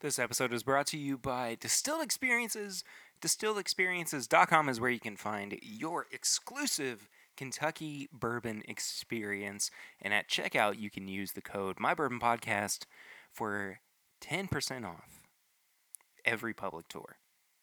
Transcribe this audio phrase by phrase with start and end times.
[0.00, 2.82] This episode is brought to you by Distilled Experiences.
[3.20, 9.70] DistilledExperiences.com is where you can find your exclusive Kentucky bourbon experience.
[10.00, 12.84] And at checkout, you can use the code MyBourbonPodcast
[13.30, 13.80] for
[14.22, 15.20] 10% off
[16.24, 17.18] every public tour.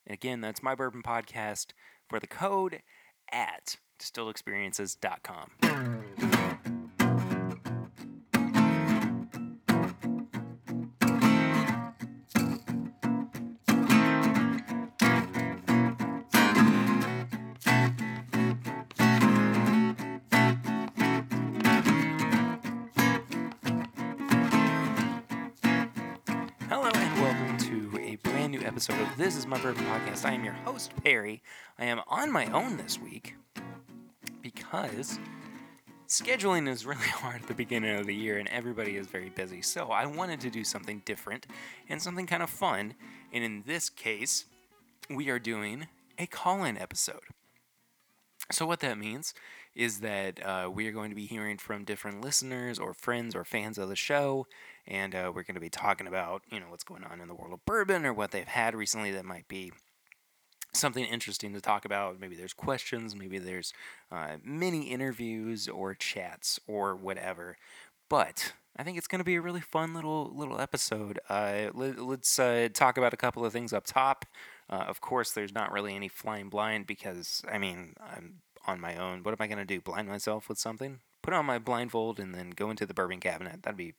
[0.06, 1.72] And again, that's My Bourbon Podcast
[2.08, 2.84] for the code
[3.32, 6.37] at distilledexperiences.com.
[28.90, 30.24] episode of This Is My Bourbon Podcast.
[30.24, 31.42] I am your host, Perry.
[31.78, 33.36] I am on my own this week
[34.42, 35.20] because
[36.08, 39.62] scheduling is really hard at the beginning of the year and everybody is very busy.
[39.62, 41.48] So I wanted to do something different
[41.90, 42.94] and something kind of fun.
[43.34, 44.46] And in this case,
[45.10, 47.24] we are doing a call in episode.
[48.52, 49.34] So, what that means
[49.76, 53.44] is that uh, we are going to be hearing from different listeners or friends or
[53.44, 54.48] fans of the show,
[54.88, 57.36] and uh, we're going to be talking about, you know, what's going on in the
[57.36, 59.72] world of bourbon or what they've had recently that might be
[60.74, 62.20] something interesting to talk about.
[62.20, 63.74] Maybe there's questions, maybe there's
[64.12, 67.58] uh, mini interviews or chats or whatever.
[68.10, 71.20] But I think it's going to be a really fun little little episode.
[71.30, 74.26] Uh, let, us uh, talk about a couple of things up top.
[74.70, 78.96] Uh, of course, there's not really any flying blind because I mean I'm on my
[78.96, 79.24] own.
[79.24, 79.82] What am I going to do?
[79.82, 81.00] Blind myself with something?
[81.24, 83.64] Put on my blindfold and then go into the bourbon cabinet.
[83.64, 83.96] That'd be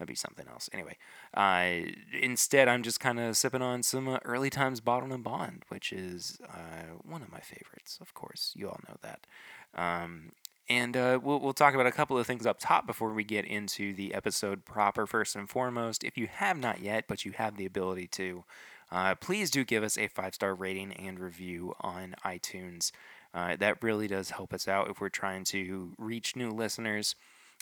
[0.00, 0.70] that'd be something else.
[0.72, 0.96] Anyway,
[1.34, 5.64] uh, instead, I'm just kind of sipping on some uh, early times bottled and bond,
[5.68, 7.98] which is uh, one of my favorites.
[8.00, 9.26] Of course, you all know that.
[9.74, 10.32] Um,
[10.70, 13.44] and uh, we'll, we'll talk about a couple of things up top before we get
[13.44, 15.06] into the episode proper.
[15.06, 18.44] First and foremost, if you have not yet, but you have the ability to,
[18.90, 22.90] uh, please do give us a five star rating and review on iTunes.
[23.34, 27.14] Uh, that really does help us out if we're trying to reach new listeners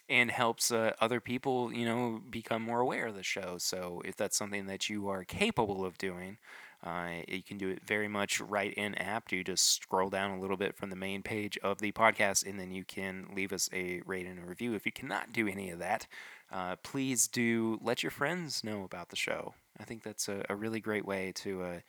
[0.09, 3.57] and helps uh, other people, you know, become more aware of the show.
[3.59, 6.39] So if that's something that you are capable of doing,
[6.83, 9.31] uh, you can do it very much right in app.
[9.33, 12.59] You just scroll down a little bit from the main page of the podcast, and
[12.59, 14.75] then you can leave us a rating and a review.
[14.75, 16.07] If you cannot do any of that,
[16.51, 19.55] uh, please do let your friends know about the show.
[19.79, 21.81] I think that's a, a really great way to uh,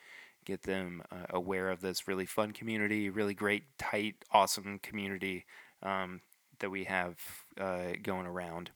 [0.44, 5.46] get them uh, aware of this really fun community, really great, tight, awesome community
[5.84, 6.22] um,
[6.60, 7.18] that we have
[7.60, 8.72] uh, going around.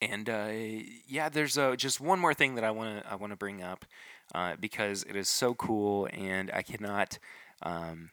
[0.00, 0.50] And uh,
[1.06, 3.62] yeah, there's uh, just one more thing that I want to I want to bring
[3.62, 3.84] up
[4.34, 7.18] uh, because it is so cool, and I cannot.
[7.62, 8.10] Um,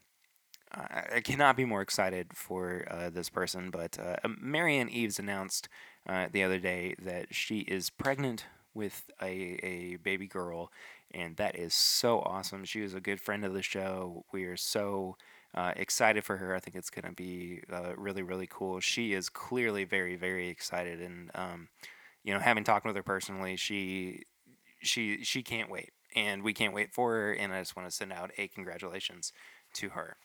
[0.73, 3.97] I cannot be more excited for uh, this person, but
[4.41, 5.69] Marianne Eaves announced
[6.05, 10.71] the other day that she is pregnant with a, a baby girl,
[11.11, 12.65] and that is so awesome.
[12.65, 14.25] She was a good friend of the show.
[14.33, 15.15] We are so
[15.55, 16.53] uh, excited for her.
[16.53, 18.79] I think it's going to be uh, really, really cool.
[18.81, 21.69] She is clearly very, very excited, and um,
[22.23, 24.23] you know, having talked with her personally, she
[24.81, 27.31] she she can't wait, and we can't wait for her.
[27.31, 29.31] And I just want to send out a congratulations
[29.75, 30.17] to her.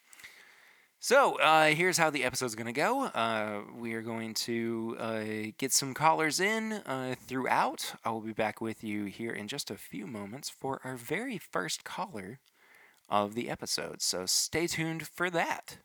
[1.02, 3.04] So uh, here's how the episode's going to go.
[3.04, 5.24] Uh, we are going to uh,
[5.56, 7.94] get some callers in uh, throughout.
[8.04, 11.38] I will be back with you here in just a few moments for our very
[11.38, 12.40] first caller
[13.10, 14.00] of the episode.
[14.00, 15.78] So stay tuned for that.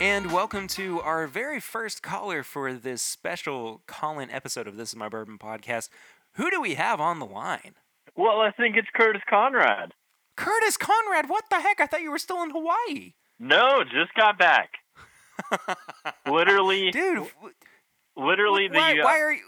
[0.00, 4.90] And welcome to our very first caller for this special call in episode of This
[4.90, 5.88] Is My Bourbon podcast.
[6.34, 7.76] Who do we have on the line?
[8.14, 9.92] Well, I think it's Curtis Conrad.
[10.36, 11.80] Curtis Conrad, what the heck?
[11.80, 13.14] I thought you were still in Hawaii.
[13.38, 14.70] No, just got back.
[16.30, 17.26] literally, dude.
[18.16, 19.00] Literally, why, the.
[19.00, 19.42] Uh, why are you?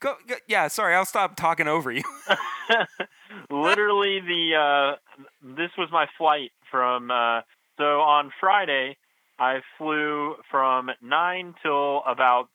[0.00, 2.02] Go, go, yeah, sorry, I'll stop talking over you.
[3.52, 4.56] literally, the.
[4.56, 5.24] Uh,
[5.56, 7.10] this was my flight from.
[7.10, 7.42] Uh,
[7.78, 8.96] so on Friday,
[9.38, 12.48] I flew from nine till about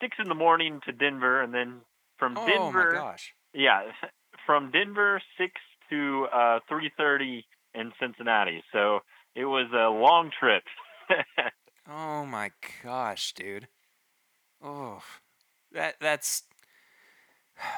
[0.00, 1.80] six in the morning to Denver, and then
[2.18, 2.90] from oh, Denver.
[2.90, 3.34] Oh my gosh.
[3.52, 3.82] Yeah,
[4.46, 5.52] from Denver six
[5.90, 7.44] to uh, 3:30
[7.74, 8.62] in Cincinnati.
[8.72, 9.00] So
[9.34, 10.62] it was a long trip.
[11.88, 12.50] oh my
[12.82, 13.68] gosh, dude.
[14.62, 15.02] Oh,
[15.72, 16.44] that that's.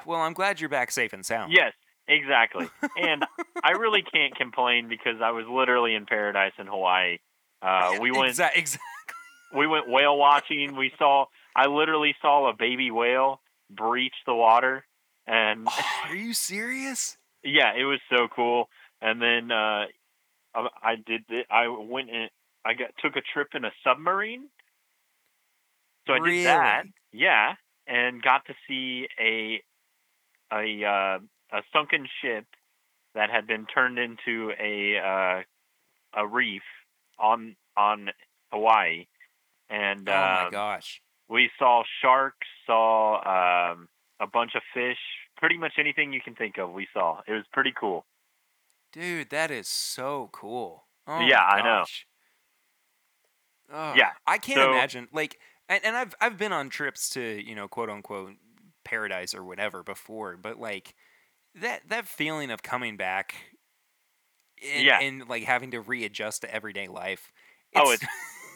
[0.06, 1.52] Well, I'm glad you're back safe and sound.
[1.52, 1.72] Yes,
[2.08, 2.68] exactly.
[2.96, 3.24] and
[3.62, 7.18] I really can't complain because I was literally in paradise in Hawaii.
[7.62, 8.66] Uh, we went exactly.
[9.54, 10.76] We went whale watching.
[10.76, 11.26] We saw.
[11.54, 14.84] I literally saw a baby whale breach the water.
[15.26, 17.16] And oh, are you serious?
[17.42, 18.68] yeah, it was so cool.
[19.00, 19.86] And then uh,
[20.54, 21.22] I did.
[21.50, 22.30] I went and
[22.64, 24.48] I got took a trip in a submarine.
[26.06, 26.36] So I really?
[26.38, 26.82] did that.
[27.12, 27.54] Yeah.
[27.86, 29.62] and got to see a
[30.52, 31.18] a uh,
[31.52, 32.44] a sunken ship
[33.14, 35.42] that had been turned into a uh,
[36.20, 36.62] a reef
[37.18, 38.10] on on
[38.52, 39.06] Hawaii,
[39.68, 41.00] and oh uh, my gosh.
[41.28, 43.16] we saw sharks, saw
[43.72, 43.88] um,
[44.20, 44.98] a bunch of fish,
[45.36, 46.72] pretty much anything you can think of.
[46.72, 47.20] We saw.
[47.26, 48.04] It was pretty cool.
[48.92, 50.84] Dude, that is so cool.
[51.06, 51.84] Oh Yeah, I know.
[53.72, 55.38] Oh, Yeah, I can't so- imagine like
[55.68, 58.34] and, and I've I've been on trips to, you know, quote unquote
[58.84, 60.94] paradise or whatever before, but like
[61.60, 63.34] that that feeling of coming back
[64.62, 65.00] and, Yeah.
[65.00, 67.32] and like having to readjust to everyday life.
[67.74, 68.04] Oh, it's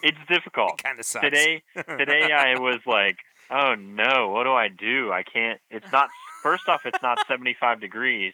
[0.02, 0.72] It's difficult.
[0.80, 1.24] it kind of sucks.
[1.24, 1.62] Today,
[1.98, 3.16] today I was like,
[3.50, 5.12] oh no, what do I do?
[5.12, 5.60] I can't.
[5.70, 6.08] It's not.
[6.42, 8.32] First off, it's not 75 degrees,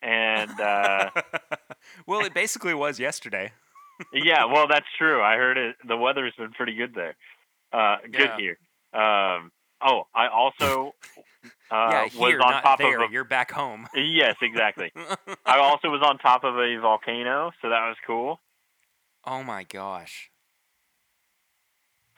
[0.00, 1.10] and uh,
[2.06, 3.52] well, it basically was yesterday.
[4.14, 5.22] yeah, well, that's true.
[5.22, 5.76] I heard it.
[5.86, 7.14] The weather's been pretty good there.
[7.72, 8.38] Uh, good Yeah.
[8.38, 8.58] here.
[8.98, 9.52] Um,
[9.84, 10.94] oh, I also
[11.70, 13.02] uh, yeah, was here, on not top there.
[13.02, 13.12] of a.
[13.12, 13.86] You're back home.
[13.94, 14.92] Yes, exactly.
[15.46, 18.40] I also was on top of a volcano, so that was cool.
[19.26, 20.30] oh my gosh.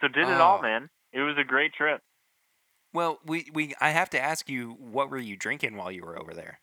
[0.00, 0.62] So did it all, Oh.
[0.62, 0.90] man.
[1.12, 2.02] It was a great trip.
[2.93, 6.19] Well, we, we I have to ask you, what were you drinking while you were
[6.19, 6.61] over there?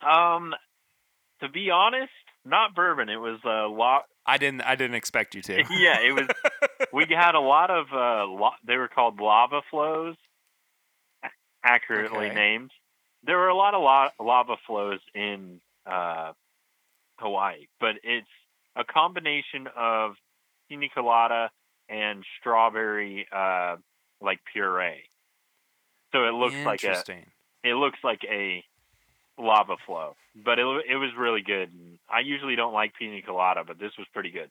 [0.00, 0.54] Um,
[1.40, 2.10] to be honest,
[2.48, 3.08] not bourbon.
[3.08, 4.04] It was a lot.
[4.26, 5.54] I didn't I didn't expect you to.
[5.70, 6.26] yeah, it was.
[6.92, 7.86] We had a lot of.
[7.92, 10.16] Uh, lo- they were called lava flows,
[11.64, 12.34] accurately Okay.
[12.34, 12.70] named.
[13.24, 16.32] There were a lot of la- lava flows in uh,
[17.18, 18.28] Hawaii, but it's
[18.76, 20.12] a combination of
[20.68, 21.50] pina colada
[21.88, 23.76] and strawberry, uh,
[24.20, 25.08] like puree.
[26.12, 27.26] So it looks like a Interesting.
[27.64, 28.62] it looks like a
[29.38, 31.70] lava flow, but it it was really good.
[32.08, 34.50] I usually don't like pina colada, but this was pretty good.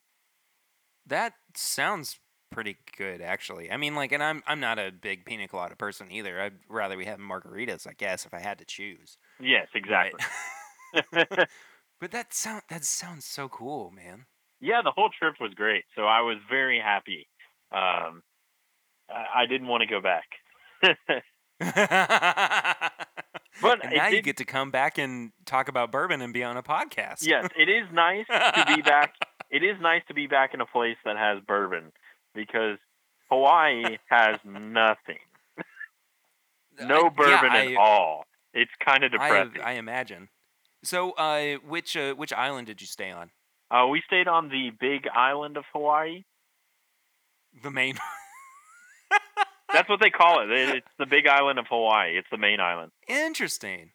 [1.06, 2.20] That sounds
[2.52, 3.72] pretty good, actually.
[3.72, 6.42] I mean, like, and I'm I'm not a big pina colada person either.
[6.42, 9.18] I'd rather we have margaritas, I guess, if I had to choose.
[9.40, 10.22] Yes, exactly.
[11.12, 11.50] But,
[12.00, 14.26] but that sound that sounds so cool, man.
[14.60, 15.86] yeah, the whole trip was great.
[15.96, 17.28] So I was very happy.
[17.72, 18.24] Um,
[19.10, 20.28] I, I didn't want to go back.
[23.62, 26.58] but it now you get to come back and talk about bourbon and be on
[26.58, 27.26] a podcast.
[27.26, 29.14] yes, it is nice to be back.
[29.50, 31.94] It is nice to be back in a place that has bourbon
[32.36, 32.78] because
[33.30, 35.20] Hawaii has nothing.
[36.82, 38.26] No I- yeah, bourbon I- at all.
[38.54, 39.62] It's kind of I, depressing.
[39.64, 40.28] I imagine.
[40.84, 43.32] So, uh, which uh, which island did you stay on?
[43.72, 46.24] Uh, we stayed on the big island of Hawaii.
[47.64, 47.98] The main.
[49.74, 50.50] That's what they call it.
[50.52, 52.18] It- It's the big island of Hawaii.
[52.18, 52.92] It's the main island.
[53.08, 53.92] Interesting.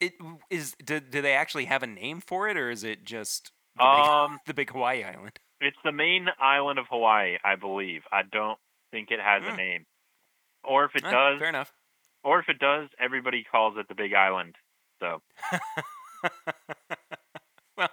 [0.00, 0.14] It
[0.50, 0.74] is.
[0.84, 3.86] Do, do they actually have a name for it, or is it just the, big,
[3.86, 5.38] Um, the big Hawaii island?
[5.60, 8.02] it's the main island of Hawaii, I believe.
[8.12, 8.58] I don't
[8.90, 9.48] think it has Hmm.
[9.50, 9.86] a name.
[10.64, 11.72] Or if it Eh, does, fair enough.
[12.24, 14.56] or if it does, everybody calls it the big island.
[15.00, 15.22] So
[17.76, 17.88] well,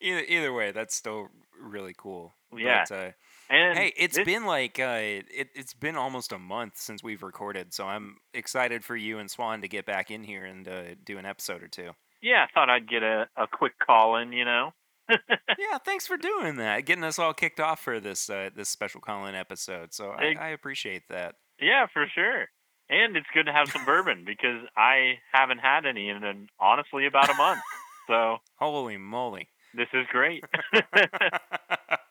[0.00, 1.28] either either way, that's still
[1.60, 2.34] really cool.
[2.56, 2.84] Yeah.
[2.88, 3.10] But, uh,
[3.50, 7.22] and hey, it's this- been like uh, it, it's been almost a month since we've
[7.22, 10.82] recorded, so I'm excited for you and Swan to get back in here and uh,
[11.04, 11.90] do an episode or two.
[12.22, 12.46] yeah.
[12.48, 14.32] I thought I'd get a, a quick call in.
[14.32, 14.70] You know.
[15.10, 19.00] yeah, thanks for doing that, getting us all kicked off for this uh, this special
[19.00, 19.92] call-in episode.
[19.92, 21.34] So I, I appreciate that.
[21.60, 22.46] Yeah, for sure.
[22.88, 27.06] And it's good to have some bourbon because I haven't had any in an, honestly
[27.06, 27.60] about a month.
[28.06, 29.48] So Holy moly!
[29.74, 30.44] this is great.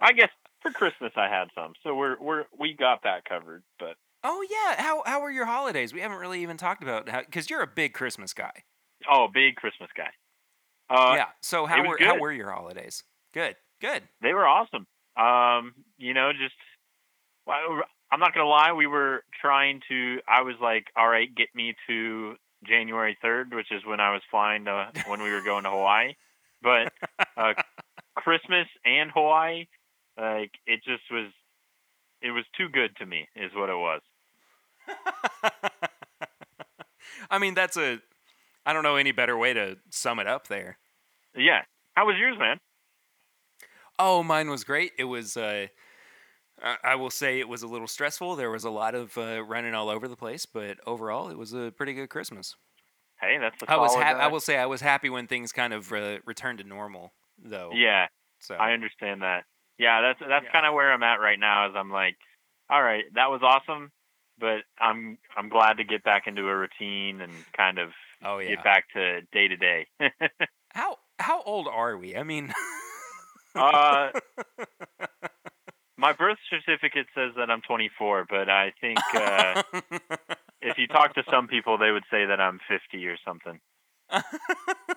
[0.01, 0.29] I guess
[0.61, 3.63] for Christmas I had some, so we're we're we got that covered.
[3.79, 5.93] But oh yeah, how how were your holidays?
[5.93, 8.63] We haven't really even talked about because you're a big Christmas guy.
[9.09, 10.09] oh, big Christmas guy.
[10.89, 11.25] Uh, yeah.
[11.41, 13.03] So how were how were your holidays?
[13.33, 13.55] Good.
[13.81, 14.03] Good.
[14.21, 14.85] they were awesome.
[15.15, 16.55] Um, you know, just
[17.45, 20.19] well, I'm not gonna lie, we were trying to.
[20.27, 22.35] I was like, all right, get me to
[22.67, 26.13] January 3rd, which is when I was flying to when we were going to Hawaii.
[26.61, 26.91] But
[27.37, 27.53] uh,
[28.17, 29.65] Christmas and Hawaii,
[30.19, 31.27] like it just was.
[32.21, 34.01] It was too good to me, is what it was.
[37.29, 37.99] I mean, that's a.
[38.65, 40.77] I don't know any better way to sum it up there.
[41.35, 41.61] Yeah.
[41.95, 42.59] How was yours, man?
[43.97, 44.91] Oh, mine was great.
[44.97, 45.37] It was.
[45.37, 45.67] Uh,
[46.83, 48.35] I- will say it was a little stressful.
[48.35, 51.53] There was a lot of uh, running all over the place, but overall, it was
[51.53, 52.55] a pretty good Christmas.
[53.21, 53.71] Hey, that's the.
[53.71, 53.93] I was.
[53.93, 56.65] solid, Ha- I will say I was happy when things kind of uh, returned to
[56.65, 57.71] normal, though.
[57.73, 58.07] Yeah,
[58.39, 59.43] So I understand that.
[59.79, 60.51] Yeah, that's that's Yeah.
[60.51, 61.69] kind of where I'm at right now.
[61.69, 62.17] Is I'm like,
[62.69, 63.91] all right, that was awesome,
[64.37, 67.89] but I'm I'm glad to get back into a routine and kind of
[68.23, 68.49] oh yeah.
[68.49, 69.87] get back to day to day.
[70.73, 72.15] How how old are we?
[72.15, 72.53] I mean.
[73.55, 74.11] Uh,
[75.97, 79.63] My birth certificate says that I'm 24, but I think uh,
[80.61, 83.59] if you talk to some people, they would say that I'm 50 or something.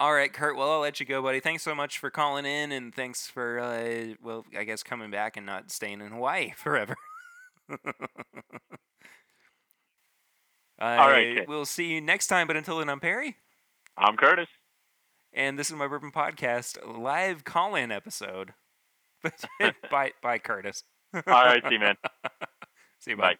[0.00, 0.56] All right, Kurt.
[0.56, 1.40] Well, I'll let you go, buddy.
[1.40, 5.36] Thanks so much for calling in, and thanks for, uh, well, I guess coming back
[5.36, 6.94] and not staying in Hawaii forever.
[7.68, 7.76] All
[11.10, 11.46] right.
[11.48, 13.36] We'll see you next time, but until then, I'm Perry,
[13.96, 14.46] I'm Curtis.
[15.32, 18.54] and this is my Bourbon Podcast live call-in episode
[19.90, 20.84] by by Curtis.
[21.12, 21.96] All right, see you, man.
[23.00, 23.34] See you, Bye.
[23.34, 23.36] bye.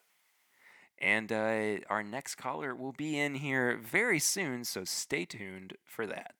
[1.00, 6.06] And uh, our next caller will be in here very soon, so stay tuned for
[6.06, 6.34] that.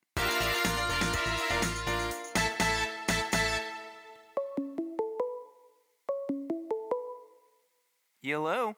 [8.33, 8.75] Hello.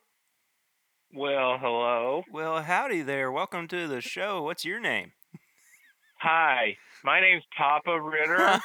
[1.12, 2.22] Well, hello.
[2.32, 3.32] Well, howdy there.
[3.32, 4.42] Welcome to the show.
[4.42, 5.10] What's your name?
[6.20, 6.76] Hi.
[7.02, 8.60] My name's Papa Ritter.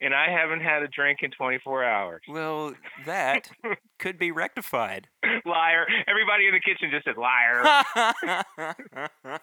[0.00, 2.20] and I haven't had a drink in 24 hours.
[2.28, 2.74] well,
[3.06, 3.50] that
[3.98, 5.08] could be rectified.
[5.46, 5.86] liar.
[6.06, 7.64] Everybody in the kitchen just said liar.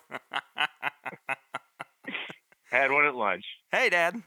[2.69, 3.45] had one at lunch.
[3.71, 4.21] hey, Dad.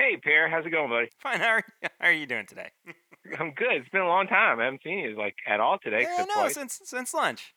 [0.00, 1.10] Hey, Pear, how's it going, buddy?
[1.22, 1.40] Fine.
[1.40, 1.64] How are,
[2.00, 2.70] how are you doing today?
[3.38, 3.72] I'm good.
[3.72, 4.58] It's been a long time.
[4.58, 6.54] I haven't seen you like at all today, Yeah, no, twice.
[6.54, 7.54] since since lunch.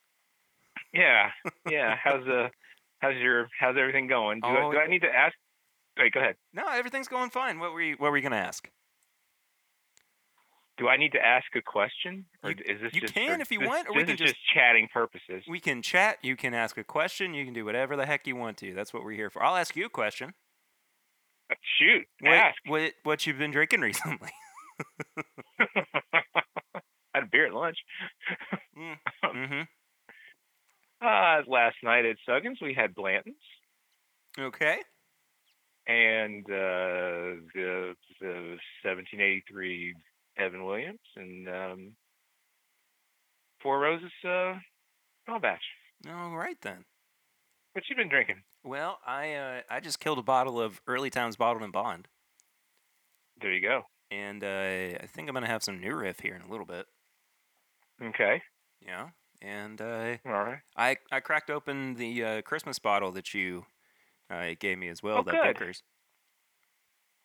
[0.93, 1.29] Yeah,
[1.69, 1.95] yeah.
[2.03, 2.49] How's uh,
[2.99, 4.41] how's your how's everything going?
[4.41, 5.33] Do, Oh, I, do I need to ask?
[5.97, 6.35] Wait, go ahead.
[6.53, 7.59] No, everything's going fine.
[7.59, 8.69] What were you What were you gonna ask?
[10.77, 13.51] Do I need to ask a question, or You- is this you just can if
[13.51, 15.45] you this- want, or we can just chatting purposes?
[15.47, 16.17] We can chat.
[16.23, 17.33] You can ask a question.
[17.33, 18.73] You can do whatever the heck you want to.
[18.73, 19.41] That's what we're here for.
[19.43, 20.33] I'll ask you a question.
[21.79, 22.57] Shoot, What ask.
[22.65, 24.29] what what you've been drinking recently?
[25.59, 25.65] I
[27.13, 27.77] had a beer at lunch.
[28.77, 29.61] mm-hmm.
[31.05, 33.35] Uh, last night at Suggins, we had Blanton's
[34.39, 34.77] Okay.
[35.85, 39.93] and uh, the, the 1783
[40.37, 41.91] Evan Williams and um,
[43.61, 44.53] Four Roses uh,
[45.25, 45.61] Small Batch.
[46.09, 46.85] All right then.
[47.73, 48.41] What you been drinking?
[48.63, 52.07] Well, I uh, I just killed a bottle of Early Times Bottled and Bond,
[53.41, 53.83] There you go.
[54.09, 56.85] and uh, I think I'm gonna have some New Riff here in a little bit.
[58.01, 58.41] Okay.
[58.85, 59.09] Yeah.
[59.41, 60.59] And uh, All right.
[60.77, 63.65] I I cracked open the uh, Christmas bottle that you
[64.29, 65.17] uh, gave me as well.
[65.19, 65.75] Oh, that good.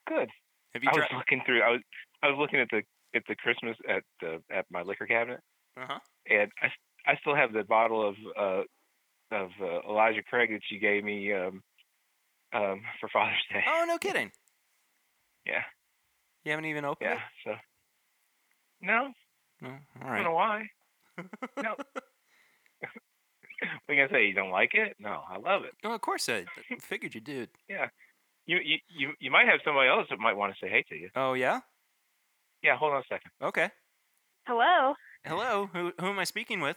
[0.09, 0.30] Good.
[0.75, 1.16] Have you I was tried?
[1.18, 1.62] looking through.
[1.62, 1.80] I was
[2.23, 2.83] I was looking at the
[3.14, 5.40] at the Christmas at the at my liquor cabinet,
[5.76, 5.99] Uh huh.
[6.28, 6.73] and I s-
[7.07, 8.62] I still have the bottle of uh
[9.30, 11.62] of uh, Elijah Craig that you gave me um
[12.52, 13.62] um for Father's Day.
[13.66, 14.30] Oh no, kidding.
[15.47, 15.62] Yeah.
[16.44, 17.20] You haven't even opened Yeah.
[17.44, 17.54] So.
[18.80, 19.64] No, it.
[19.64, 19.68] No.
[20.02, 20.62] All I don't know why.
[21.56, 21.75] No.
[23.61, 24.26] What are you gonna say?
[24.26, 24.94] You don't like it?
[25.00, 25.73] No, I love it.
[25.82, 27.49] Oh, of course I I figured you did.
[27.68, 27.88] Yeah.
[28.47, 30.94] You you you, you might have somebody else that might want to say hey to
[30.94, 31.11] you.
[31.16, 31.61] Oh yeah.
[32.62, 33.30] Yeah, hold on a second.
[33.42, 33.70] Okay.
[34.47, 34.94] Hello,
[35.25, 35.68] Hello.
[35.73, 36.76] Who who am I speaking with?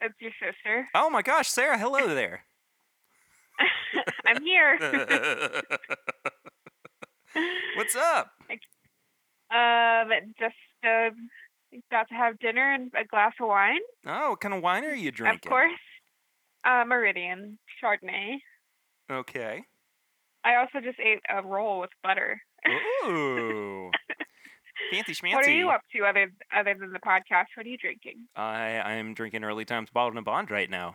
[0.00, 0.86] It's your sister.
[0.94, 1.78] Oh my gosh, Sarah.
[1.78, 2.44] Hello there.
[4.26, 4.78] I'm here.
[7.76, 8.30] What's up?
[9.50, 11.10] um, just uh,
[11.90, 14.94] about to have dinner and a glass of wine, Oh, what kind of wine are
[14.94, 15.40] you drinking?
[15.46, 15.72] of course.
[16.64, 18.36] Uh, Meridian Chardonnay.
[19.10, 19.62] Okay.
[20.44, 22.40] I also just ate a roll with butter.
[23.06, 23.90] Ooh.
[24.90, 25.34] Fancy schmancy.
[25.34, 27.46] What are you up to other other than the podcast?
[27.54, 28.26] What are you drinking?
[28.34, 30.94] I I'm drinking Early Times Bottled and Bond right now.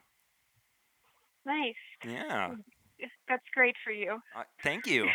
[1.46, 1.76] Nice.
[2.06, 2.52] Yeah.
[3.28, 4.20] That's great for you.
[4.36, 5.08] Uh, thank you.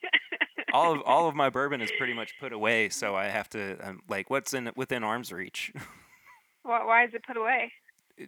[0.72, 3.76] all of all of my bourbon is pretty much put away, so I have to
[3.86, 5.72] um, like what's in within arm's reach
[6.62, 7.72] Why, why is it put away?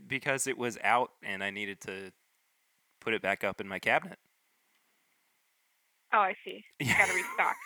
[0.08, 2.10] because it was out and I needed to
[3.00, 4.18] put it back up in my cabinet.
[6.12, 6.64] Oh, I see.
[6.80, 7.56] You gotta restock.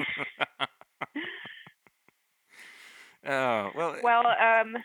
[3.26, 4.76] oh well, Well, um,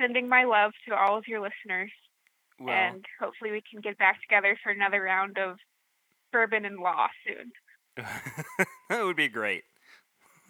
[0.00, 1.90] sending my love to all of your listeners.
[2.58, 5.56] well and hopefully we can get back together for another round of
[6.32, 7.52] bourbon and law soon.
[8.90, 9.62] that would be great.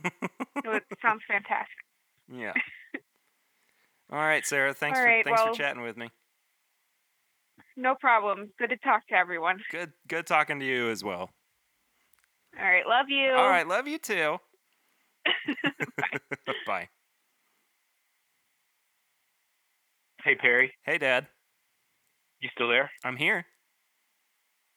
[0.04, 1.68] It sounds fantastic.
[2.32, 2.52] Yeah.
[4.12, 4.72] All right, Sarah.
[4.74, 6.08] Thanks All for thanks well- for chatting with me.
[7.76, 8.50] No problem.
[8.58, 9.58] Good to talk to everyone.
[9.72, 11.30] Good good talking to you as well.
[12.58, 13.32] All right, love you.
[13.32, 14.38] All right, love you too.
[16.66, 16.88] Bye.
[20.24, 21.26] Hey Perry, Hey, Dad.
[22.40, 22.90] you still there?
[23.04, 23.44] I'm here.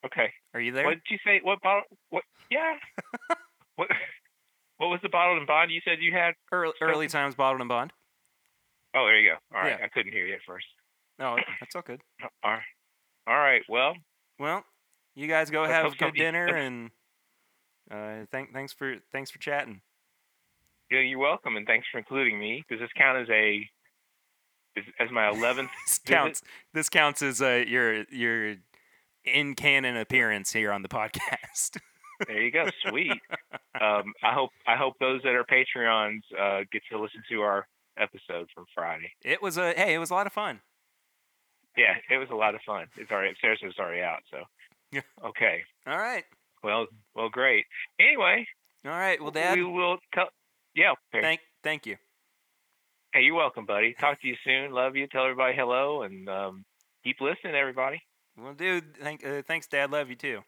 [0.04, 0.30] Okay.
[0.54, 0.84] Are you there?
[0.84, 1.40] What did you say?
[1.42, 1.82] What bottle?
[2.10, 2.22] What?
[2.50, 2.74] Yeah.
[3.76, 3.88] what?
[4.76, 6.34] What was the bottled and bond you said you had?
[6.52, 7.92] Early, early times bottled and bond.
[8.94, 9.56] Oh, there you go.
[9.56, 9.84] All right, Yeah.
[9.84, 10.66] I couldn't hear you at first.
[11.18, 12.00] No, that's all good.
[12.44, 12.62] All right.
[13.26, 13.62] All right.
[13.68, 13.94] Well,
[14.38, 14.64] Well,
[15.16, 16.90] you guys go have a good dinner and
[17.90, 19.80] Uh, thank, thanks for thanks for chatting.
[20.90, 22.64] Yeah, you're welcome, and thanks for including me.
[22.70, 23.68] Does this count as a
[24.76, 25.70] as, as my eleventh?
[25.86, 26.42] This counts.
[26.74, 28.56] This counts as uh, your your
[29.24, 31.78] in canon appearance here on the podcast.
[32.26, 32.66] there you go.
[32.88, 33.10] Sweet.
[33.80, 37.66] um, I hope I hope those that are Patreons uh, get to listen to our
[37.98, 39.10] episode from Friday.
[39.24, 40.60] it was a hey, it was a lot of fun.
[41.76, 42.86] Yeah, it was a lot of fun.
[42.96, 43.60] It's already upstairs.
[43.62, 44.20] It's already out.
[44.30, 44.38] So
[44.90, 45.02] Yeah.
[45.24, 45.62] okay.
[45.86, 46.24] All right,
[46.62, 47.64] Well, well, great.
[48.00, 48.46] Anyway,
[48.84, 49.20] all right.
[49.20, 50.28] Well, Dad, we will tell.
[50.74, 50.92] Yeah.
[51.12, 51.24] Perry.
[51.24, 51.96] thank thank you.
[53.12, 53.94] Hey, you're welcome, buddy.
[53.98, 54.72] Talk to you soon.
[54.72, 55.06] Love you.
[55.06, 56.64] Tell everybody hello, and um,
[57.04, 58.00] keep listening, everybody.
[58.36, 59.90] Well, dude, thank uh, thanks, Dad.
[59.90, 60.40] Love you too.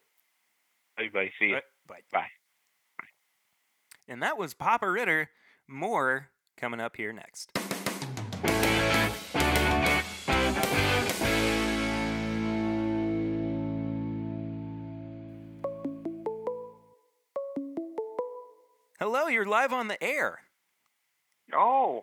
[0.99, 1.55] Everybody, see you.
[1.55, 2.02] Right, bye.
[2.12, 3.05] Bye.
[4.07, 5.31] And that was Papa Ritter.
[5.67, 7.50] More coming up here next.
[19.00, 20.40] Hello, you're live on the air.
[21.54, 22.02] Oh,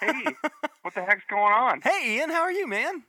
[0.00, 0.12] hey,
[0.82, 1.80] what the heck's going on?
[1.82, 3.02] Hey, Ian, how are you, man?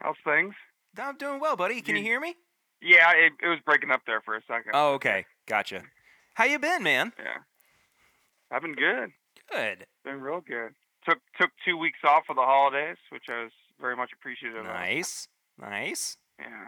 [0.00, 0.54] How's things?
[0.98, 1.80] I'm doing well, buddy.
[1.80, 2.34] Can you You- hear me?
[2.84, 4.72] Yeah, it, it was breaking up there for a second.
[4.74, 5.24] Oh, okay.
[5.46, 5.82] Gotcha.
[6.34, 7.12] How you been, man?
[7.16, 7.38] Yeah,
[8.50, 9.10] I've been good.
[9.50, 9.86] Good.
[10.04, 10.72] Been real good.
[11.08, 14.64] Took took two weeks off for the holidays, which I was very much appreciative of.
[14.64, 15.28] Nice.
[15.60, 16.16] Nice.
[16.40, 16.66] Yeah,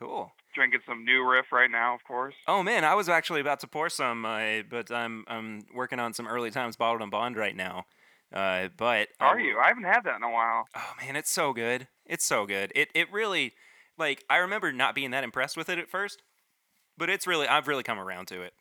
[0.00, 0.32] Cool.
[0.54, 2.34] drinking some new riff right now, of course.
[2.48, 6.14] Oh man, I was actually about to pour some, uh, but I'm I'm working on
[6.14, 7.84] some early times bottled and bond right now.
[8.32, 9.58] Uh, but Are you?
[9.58, 10.66] I haven't had that in a while.
[10.74, 11.88] Oh man, it's so good.
[12.06, 12.72] It's so good.
[12.74, 13.52] It it really
[13.98, 16.22] like I remember not being that impressed with it at first,
[16.96, 18.54] but it's really I've really come around to it.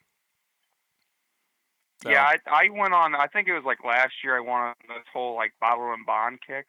[2.04, 3.16] So, Yeah, I I went on.
[3.16, 4.38] I think it was like last year.
[4.38, 6.66] I went on this whole like bottle and bond kick,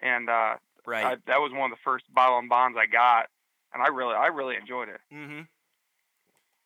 [0.00, 0.54] and uh,
[0.86, 1.04] right.
[1.04, 3.26] I, that was one of the first bottle and bonds I got,
[3.74, 5.00] and I really I really enjoyed it.
[5.12, 5.42] mm-hmm.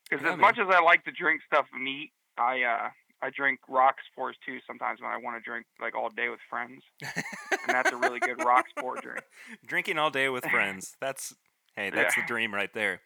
[0.09, 0.41] Because Yeah, as man.
[0.41, 2.91] much as I like to drink stuff neat, I uh
[3.23, 6.41] I drink rock sports too sometimes when I want to drink like all day with
[6.51, 9.23] friends, and that's a really good rock sport drink.
[9.67, 10.95] Drinking all day with friends.
[11.01, 11.35] That's
[11.77, 12.23] hey, that's Yeah.
[12.23, 13.01] the dream right there.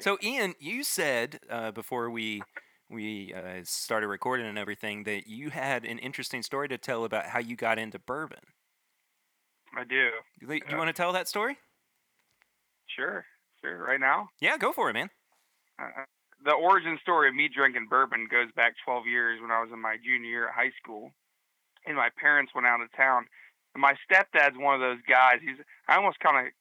[0.00, 2.42] So Ian, you said uh, before we
[2.90, 7.26] we uh, started recording and everything that you had an interesting story to tell about
[7.26, 8.40] how you got into bourbon.
[9.76, 10.10] I do.
[10.40, 10.76] You, you Yeah.
[10.76, 11.58] want to tell that story?
[12.94, 13.24] Sure,
[13.60, 13.78] sure.
[13.84, 15.10] Right now, Yeah, go for it, man.
[15.78, 16.04] uh,
[16.44, 19.80] the origin story of me drinking bourbon goes back 12 years when I was in
[19.80, 21.12] my junior year at high school,
[21.86, 23.26] and my parents went out of town.
[23.74, 25.38] And my stepdad's one of those guys.
[25.42, 25.56] He's
[25.88, 26.52] I almost kind of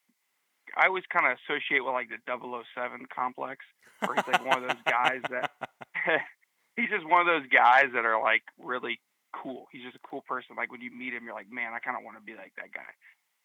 [0.75, 3.65] I always kind of associate with like the 007 complex,
[3.99, 5.51] where he's like one of those guys that
[6.75, 8.99] he's just one of those guys that are like really
[9.35, 9.67] cool.
[9.71, 10.55] He's just a cool person.
[10.57, 12.53] Like when you meet him, you're like, man, I kind of want to be like
[12.57, 12.89] that guy.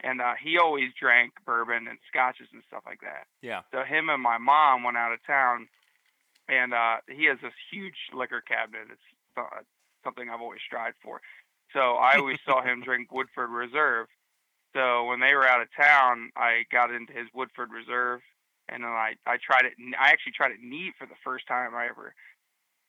[0.00, 3.26] And uh, he always drank bourbon and scotches and stuff like that.
[3.42, 3.62] Yeah.
[3.72, 5.68] So him and my mom went out of town,
[6.48, 8.86] and uh, he has this huge liquor cabinet.
[8.92, 9.02] It's
[9.36, 9.62] uh,
[10.04, 11.20] something I've always strived for.
[11.72, 14.06] So I always saw him drink Woodford Reserve.
[14.74, 18.20] So when they were out of town, I got into his Woodford Reserve,
[18.68, 19.72] and then I I tried it.
[19.98, 22.14] I actually tried it neat for the first time I ever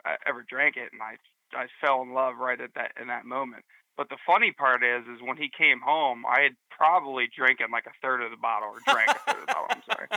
[0.06, 1.16] I ever drank it, and I
[1.58, 3.64] I fell in love right at that in that moment.
[4.00, 7.86] But the funny part is, is when he came home, I had probably drinking like
[7.86, 9.68] a third of the bottle, or drank a third of the bottle.
[9.70, 10.08] I'm sorry.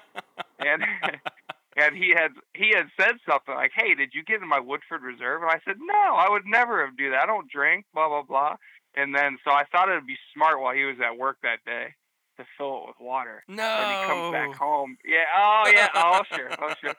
[0.61, 0.85] And
[1.77, 5.03] and he had he had said something like, "Hey, did you get in my Woodford
[5.03, 7.25] Reserve?" And I said, "No, I would never have do that.
[7.25, 8.55] I don't drink." Blah blah blah.
[8.95, 11.89] And then so I thought it'd be smart while he was at work that day
[12.37, 13.43] to fill it with water.
[13.49, 13.65] No.
[13.65, 14.97] And he comes back home.
[15.05, 15.27] Yeah.
[15.37, 15.89] Oh yeah.
[15.97, 16.51] Oh sure.
[16.63, 16.95] Oh sure.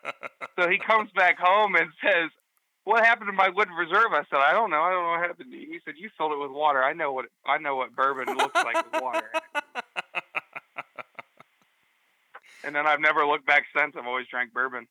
[0.59, 2.29] So he comes back home and says,
[2.83, 4.81] "What happened to my Woodford Reserve?" I said, "I don't know.
[4.81, 6.83] I don't know what happened." to you." He said, "You filled it with water.
[6.83, 9.31] I know what I know what bourbon looks like with water."
[12.65, 13.93] And then I've never looked back since.
[13.97, 14.87] I've always drank bourbon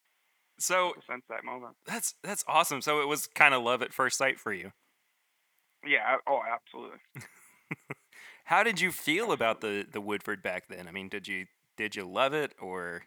[0.62, 1.74] so since that moment.
[1.86, 2.80] that's that's awesome.
[2.80, 4.72] So it was kind of love at first sight for you.
[5.84, 6.16] Yeah.
[6.26, 6.98] Oh, absolutely.
[8.44, 10.86] How did you feel about the the Woodford back then?
[10.88, 13.02] I mean, did you did you love it or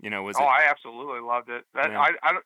[0.00, 1.64] you know was oh, it I absolutely loved it.
[1.74, 2.00] That Yeah.
[2.00, 2.44] I I don't.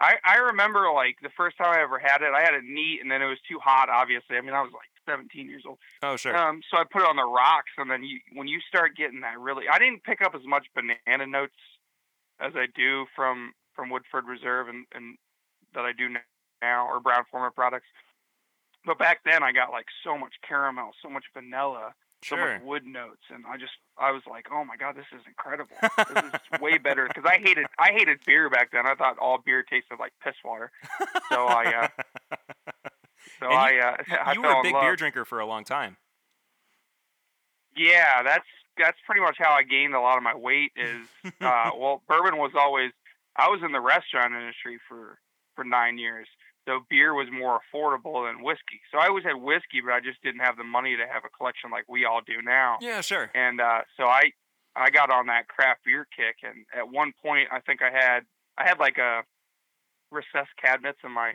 [0.00, 3.00] I, I remember like the first time I ever had it, I had it neat,
[3.02, 3.88] and then it was too hot.
[3.88, 5.78] Obviously, I mean I was like 17 years old.
[6.02, 6.36] Oh, sure.
[6.36, 9.20] Um, so I put it on the rocks, and then you, when you start getting
[9.20, 11.56] that really, I didn't pick up as much banana notes
[12.40, 15.16] as I do from from Woodford Reserve and, and
[15.74, 16.08] that I do
[16.62, 17.86] now, or Brown Forman products.
[18.84, 22.54] But back then, I got like so much caramel, so much vanilla, sure.
[22.54, 25.76] much wood notes, and I just I was like, oh my god, this is incredible.
[26.14, 28.86] this is way better because I hated I hated beer back then.
[28.86, 30.70] I thought all beer tasted like piss water.
[31.30, 31.88] So I uh,
[33.40, 35.64] so And I you- uh, I you were a big beer drinker for a long
[35.64, 35.96] time.
[37.76, 40.72] Yeah, that's that's pretty much how I gained a lot of my weight.
[40.76, 41.06] Is
[41.40, 42.92] uh, well, bourbon was always.
[43.36, 45.18] I was in the restaurant industry for
[45.54, 46.26] for nine years,
[46.68, 48.80] so beer was more affordable than whiskey.
[48.92, 51.30] So I always had whiskey, but I just didn't have the money to have a
[51.30, 52.76] collection like we all do now.
[52.82, 53.30] Yeah, sure.
[53.34, 54.32] And uh, so I
[54.76, 58.20] I got on that craft beer kick, and at one point I think I had
[58.58, 59.22] I had like a
[60.10, 61.32] recessed cabinets in my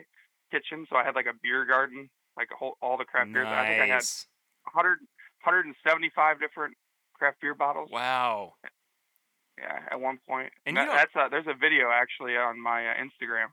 [0.52, 3.48] kitchen, so I had like a beer garden, like a whole all the craft beers.
[3.48, 4.26] I think I had Nice.
[4.72, 4.98] 100
[5.42, 6.76] 175 different
[7.18, 7.90] craft beer bottles.
[7.92, 8.54] Wow.
[9.58, 10.52] Yeah, at one point.
[10.66, 13.48] And That- you know- that's uh, there's a video actually on my uh, Instagram,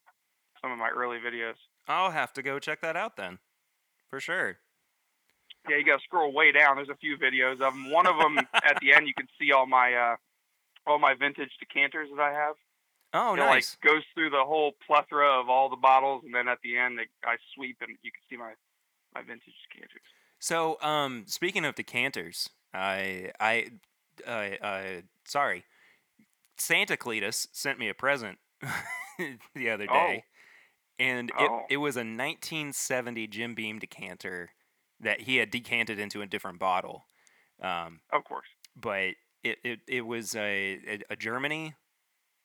[0.61, 1.55] some of my early videos.
[1.91, 3.39] I'll have to go check that out then.
[4.09, 4.57] For sure.
[5.69, 6.77] Yeah, you gotta scroll way down.
[6.77, 7.91] There's a few videos of them.
[7.91, 10.15] One of them at the end, you can see all my uh,
[10.87, 12.55] all my vintage decanters that I have.
[13.13, 13.77] Oh, it nice.
[13.83, 16.99] like goes through the whole plethora of all the bottles, and then at the end,
[16.99, 18.53] I I sweep and you can see my
[19.13, 20.01] my vintage decanters.
[20.39, 23.67] So, um, speaking of decanters, I, I,
[24.25, 25.65] uh, uh, sorry,
[26.57, 28.39] Santa Cletus sent me a present
[29.55, 30.23] the other day,
[30.99, 31.65] and Oh.
[31.69, 34.51] it, it was a 1970 Jim Beam decanter
[34.99, 37.05] that he had decanted into a different bottle,
[37.61, 38.47] um, Of course.
[38.75, 41.73] but it, it, it was a, a, a Germany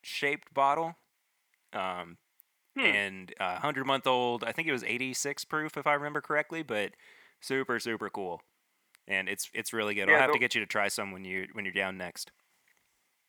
[0.02, 0.96] shaped bottle.
[1.72, 2.18] Um,
[2.78, 2.84] Hmm.
[2.84, 4.44] and a hundred month old.
[4.44, 6.92] I think it was 86 proof if I remember correctly, but
[7.40, 8.42] super super cool.
[9.08, 10.08] And it's it's really good.
[10.08, 12.32] Yeah, I'll have to get you to try some when you when you're down next.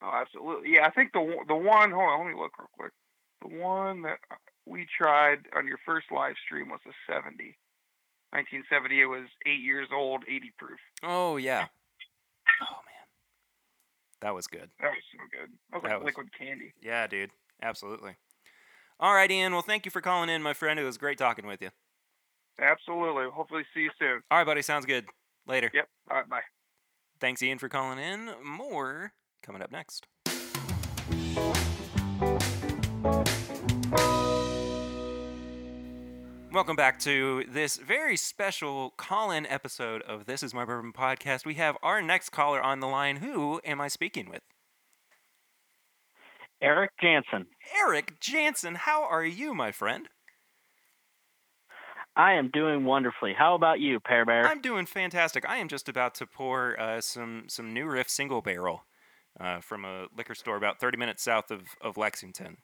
[0.02, 0.74] Oh, absolutely.
[0.74, 1.92] Yeah, I think the the one.
[1.92, 2.92] Hold on, let me look real quick.
[3.42, 4.20] The one that
[4.68, 7.56] we tried on your first live stream was a 70.
[8.32, 9.02] 1970.
[9.02, 10.80] It was eight years old, 80 proof.
[11.04, 11.68] Oh yeah.
[12.60, 13.06] Oh man,
[14.22, 14.70] that was good.
[14.82, 15.50] That was so good.
[15.72, 16.74] That was That like was- liquid candy.
[16.82, 17.30] Yeah, dude.
[17.62, 18.16] Absolutely.
[19.00, 19.54] All right, Ian.
[19.54, 20.80] Well, thank you for calling in, my friend.
[20.80, 21.70] It was great talking with you.
[22.60, 23.26] Absolutely.
[23.32, 24.22] Hopefully, see you soon.
[24.32, 24.64] All right, buddy.
[24.64, 25.06] Sounds good.
[25.46, 25.70] Later.
[25.72, 25.88] Yep.
[26.10, 26.28] All right.
[26.30, 26.42] Bye.
[27.20, 28.32] Thanks, Ian, for calling in.
[28.44, 30.08] More coming up next.
[36.58, 41.46] Welcome back to this very special call in episode of This Is My Bourbon Podcast.
[41.46, 43.18] We have our next caller on the line.
[43.18, 44.42] Who am I speaking with?
[46.60, 47.46] Eric Jansen.
[47.80, 48.74] Eric Jansen.
[48.74, 50.10] How are you, my friend?
[52.16, 53.36] I am doing wonderfully.
[53.38, 54.48] How about you, Pear Bear?
[54.48, 55.48] I'm doing fantastic.
[55.48, 58.88] I am just about to pour uh, some some New Riff single barrel
[59.40, 62.58] uh, from a liquor store about 30 minutes south of, of Lexington.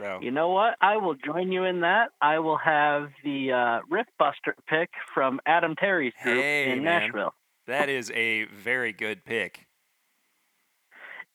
[0.00, 0.76] So You know what?
[0.80, 2.10] I will join you in that.
[2.20, 7.02] I will have the uh, Riff Buster pick from Adam Terry's group Hey, in man.
[7.02, 7.34] Nashville.
[7.66, 9.66] that is a very good pick.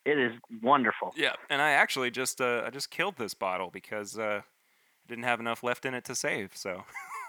[0.05, 1.13] It is wonderful.
[1.17, 5.23] Yeah, and I actually just uh, I just killed this bottle because uh, I didn't
[5.23, 6.51] have enough left in it to save.
[6.53, 6.83] So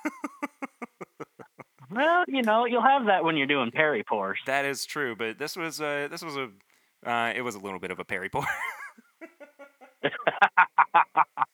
[1.90, 4.40] Well, you know, you'll have that when you're doing Perry pours.
[4.46, 5.14] that is true.
[5.16, 6.48] But this was uh, this was a
[7.08, 8.44] uh, it was a little bit of a Perry pour.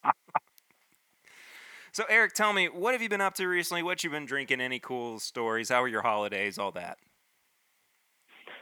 [1.93, 3.83] so Eric, tell me what have you been up to recently?
[3.83, 4.61] What you been drinking?
[4.61, 5.69] Any cool stories?
[5.69, 6.59] How were your holidays?
[6.59, 6.99] All that.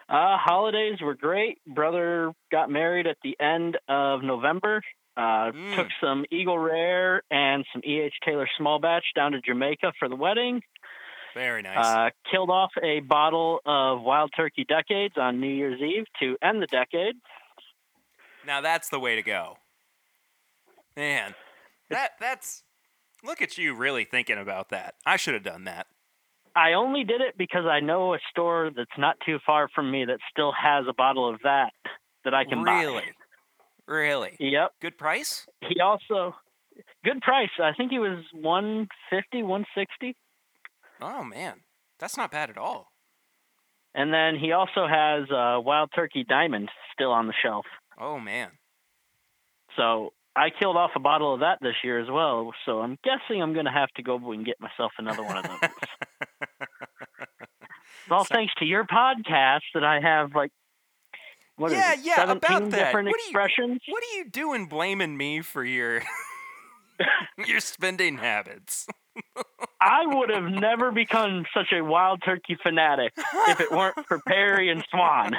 [0.08, 1.58] Uh, holidays were great.
[1.66, 4.82] Brother got married at the end of November.
[5.16, 5.76] Uh, Mm.
[5.76, 8.14] Took some Eagle Rare and some E.H.
[8.24, 10.62] Taylor Small Batch down to Jamaica for the wedding.
[11.34, 11.84] Very nice.
[11.84, 16.60] Uh, killed off a bottle of Wild Turkey Decades on New Year's Eve to end
[16.62, 17.14] the decade.
[18.46, 19.58] now that's the way to go.
[20.96, 21.34] Man,
[21.88, 22.62] that that's
[23.24, 24.94] look at you really thinking about that.
[25.06, 25.86] I should have done that.
[26.56, 30.04] I only did it because I know a store that's not too far from me
[30.06, 31.70] that still has a bottle of that
[32.24, 32.80] that I can buy.
[32.82, 33.04] really,
[33.86, 34.72] really Yep.
[34.80, 35.46] good price.
[35.60, 36.34] He also
[37.04, 37.50] good price.
[37.62, 40.16] I think he was 150, 160.
[41.00, 41.60] Oh man,
[41.98, 42.88] that's not bad at all.
[43.94, 47.64] And then he also has uh, Wild Turkey Diamond still on the shelf.
[47.98, 48.50] Oh man.
[49.76, 52.52] So I killed off a bottle of that this year as well.
[52.64, 55.44] So I'm guessing I'm going to have to go and get myself another one of
[55.44, 55.58] those.
[58.04, 60.50] It's all So- thanks to your podcast that I have like
[61.56, 62.94] what is Yeah, it, yeah, about that.
[62.94, 66.00] What do you- What are you doing blaming me for your
[67.46, 68.86] your spending habits?
[69.80, 73.12] I would have never become such a wild turkey fanatic
[73.48, 75.36] if it weren't for Perry and Swan.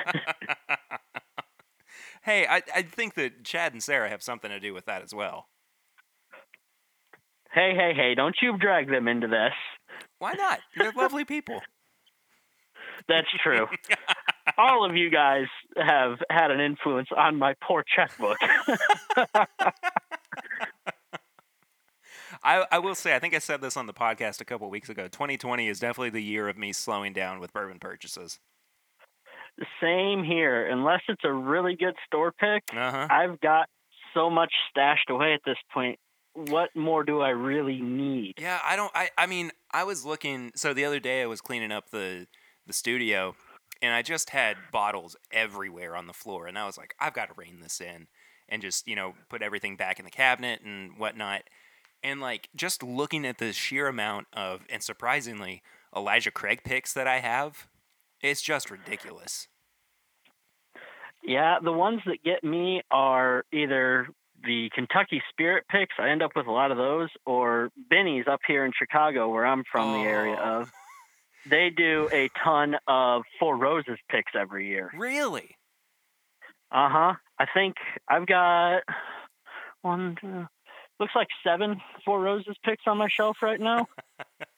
[2.22, 5.14] Hey, I, I think that Chad and Sarah have something to do with that as
[5.14, 5.48] well.
[7.54, 9.54] hey, hey, hey, don't you drag them into this.
[10.20, 10.60] Why not?
[10.78, 11.62] They're lovely people.
[13.08, 13.68] That's true.
[14.58, 15.46] All of you guys
[15.78, 18.38] have had an influence on my poor checkbook.
[22.44, 24.90] I, I will say, I think I said this on the podcast a couple weeks
[24.90, 25.08] ago.
[25.08, 28.40] 2020 is definitely the year of me slowing down with bourbon purchases.
[29.82, 30.68] Same here.
[30.68, 33.08] Unless it's a really good store pick, Uh huh.
[33.10, 33.68] I've got
[34.14, 36.00] so much stashed away at this point.
[36.34, 38.36] What more do I really need?
[38.40, 38.92] Yeah, I don't.
[38.96, 40.52] I, I mean, I was looking.
[40.56, 42.28] So the other day, I was cleaning up the
[42.66, 43.36] the studio,
[43.82, 47.28] and I just had bottles everywhere on the floor, and I was like, I've got
[47.28, 48.08] to rein this in,
[48.48, 51.42] and just you know put everything back in the cabinet and whatnot.
[52.02, 55.62] And like just looking at the sheer amount of, and surprisingly,
[55.96, 57.68] Elijah Craig picks that I have,
[58.22, 59.48] it's just ridiculous.
[61.24, 64.08] Yeah, the ones that get me are either
[64.44, 65.94] the Kentucky Spirit picks.
[66.00, 69.46] I end up with a lot of those, or Binny's up here in Chicago, where
[69.46, 70.62] I'm from, the area Oh.
[70.62, 70.72] of.
[71.48, 74.92] They do a ton of Four Roses picks every year.
[74.96, 75.56] Really?
[76.72, 77.14] Uh huh.
[77.40, 77.76] I think
[78.08, 78.84] I've got
[79.82, 80.48] one, two,
[81.00, 83.88] looks like seven Four Roses picks on my shelf right now.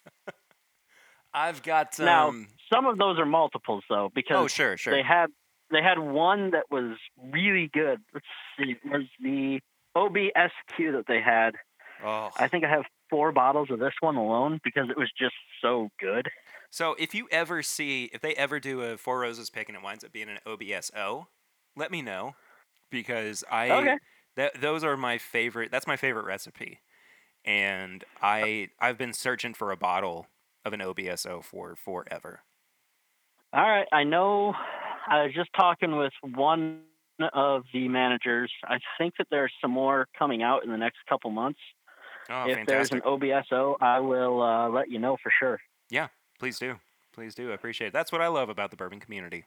[1.33, 2.05] I've got um.
[2.05, 2.33] Now,
[2.73, 4.93] Some of those are multiples though, because oh, sure, sure.
[4.93, 5.27] they had
[5.71, 6.97] they had one that was
[7.31, 7.99] really good.
[8.13, 8.25] Let's
[8.57, 9.59] see, was the
[9.95, 11.55] OBSQ that they had.
[12.03, 12.29] oh.
[12.37, 15.89] I think I have four bottles of this one alone because it was just so
[15.99, 16.29] good.
[16.69, 19.83] So if you ever see, if they ever do a Four Roses pick and it
[19.83, 21.27] winds up being an OBSO,
[21.75, 22.35] let me know
[22.89, 23.97] because I Okay.
[24.35, 25.69] that those are my favorite.
[25.71, 26.79] That's my favorite recipe,
[27.45, 30.25] and I I've been searching for a bottle
[30.65, 32.41] of an OBSO for forever.
[33.54, 34.54] All right, I know.
[35.08, 36.82] I was just talking with one
[37.34, 38.52] of the managers.
[38.65, 41.60] I think that there's some more coming out in the next couple months.
[42.30, 45.60] Oh, if there's an OBSO, I will uh, let you know for sure.
[45.89, 46.08] Yeah,
[46.39, 46.76] please do,
[47.13, 47.52] please do.
[47.52, 47.93] I appreciate it.
[47.93, 49.45] That's what I love about the bourbon community.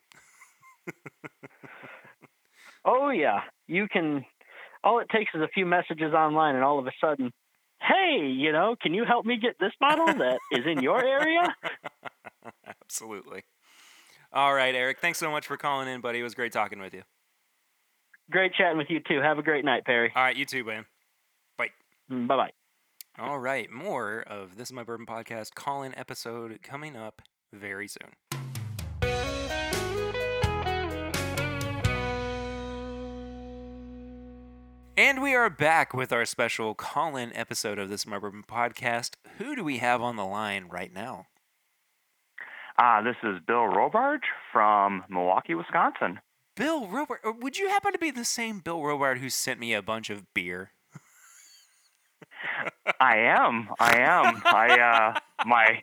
[2.87, 4.25] Oh yeah, you can.
[4.85, 7.33] All it takes is a few messages online, and all of a sudden,
[7.87, 11.55] hey, you know, can you help me get this bottle that is in your area?
[12.85, 13.43] Absolutely.
[14.33, 15.01] All right, Eric.
[15.01, 16.21] Thanks so much for calling in, buddy.
[16.21, 17.03] It was great talking with you.
[18.31, 19.21] Great chatting with you too.
[19.21, 20.13] Have a great night, Perry.
[20.15, 20.85] All right, you too, man.
[21.57, 21.69] Bye
[22.11, 22.37] mm, bye.
[22.37, 22.51] Bye.
[23.19, 27.23] All right, more of This Is My Bourbon Podcast call in episode coming up
[27.53, 28.11] very soon.
[34.97, 38.13] And we are back with our special call in episode of This Is
[38.49, 39.11] Podcast.
[39.39, 41.27] Who do we have on the line right now?
[42.79, 46.21] Uh, this is Bill Robarge from Milwaukee, Wisconsin.
[46.57, 47.19] Bill Robart.
[47.27, 50.09] uh, Would you happen to be the same Bill Robart who sent me a bunch
[50.09, 50.71] of beer?
[52.99, 53.69] I am.
[53.79, 54.43] I am.
[54.47, 55.83] I uh, my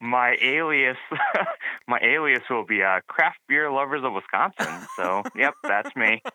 [0.00, 0.96] my alias
[1.88, 4.86] my alias will be uh, Craft Beer Lovers of Wisconsin.
[4.96, 6.22] So, yep, that's me.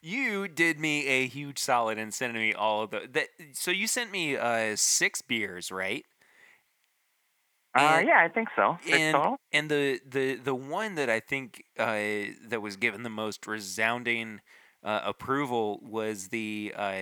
[0.00, 3.26] You did me a huge solid in sending me all of the that.
[3.54, 6.04] So you sent me uh, six beers, right?
[7.74, 8.78] Uh, yeah, I think so.
[8.82, 9.36] Six and total.
[9.52, 14.40] and the the the one that I think uh, that was given the most resounding
[14.82, 17.00] uh, approval was the uh,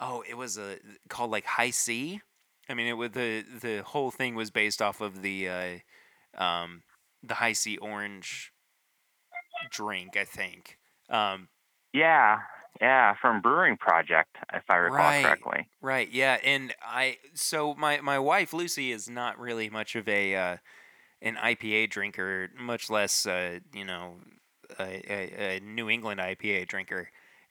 [0.00, 0.76] oh it was a
[1.08, 2.20] called like High C.
[2.68, 5.78] I mean it was the the whole thing was based off of the uh,
[6.36, 6.82] um,
[7.22, 8.52] the Hi-C orange
[9.70, 10.78] drink I think.
[11.08, 11.48] Um,
[11.92, 12.40] Yeah,
[12.80, 15.22] yeah, from Brewing Project, if I recall Right.
[15.22, 15.68] correctly.
[15.80, 16.10] Right.
[16.10, 16.38] Yeah.
[16.42, 20.56] And I so my my wife Lucy is not really much of a uh,
[21.22, 24.20] an IPA drinker, much less uh, you know
[24.78, 27.10] a, a, a New England IPA drinker.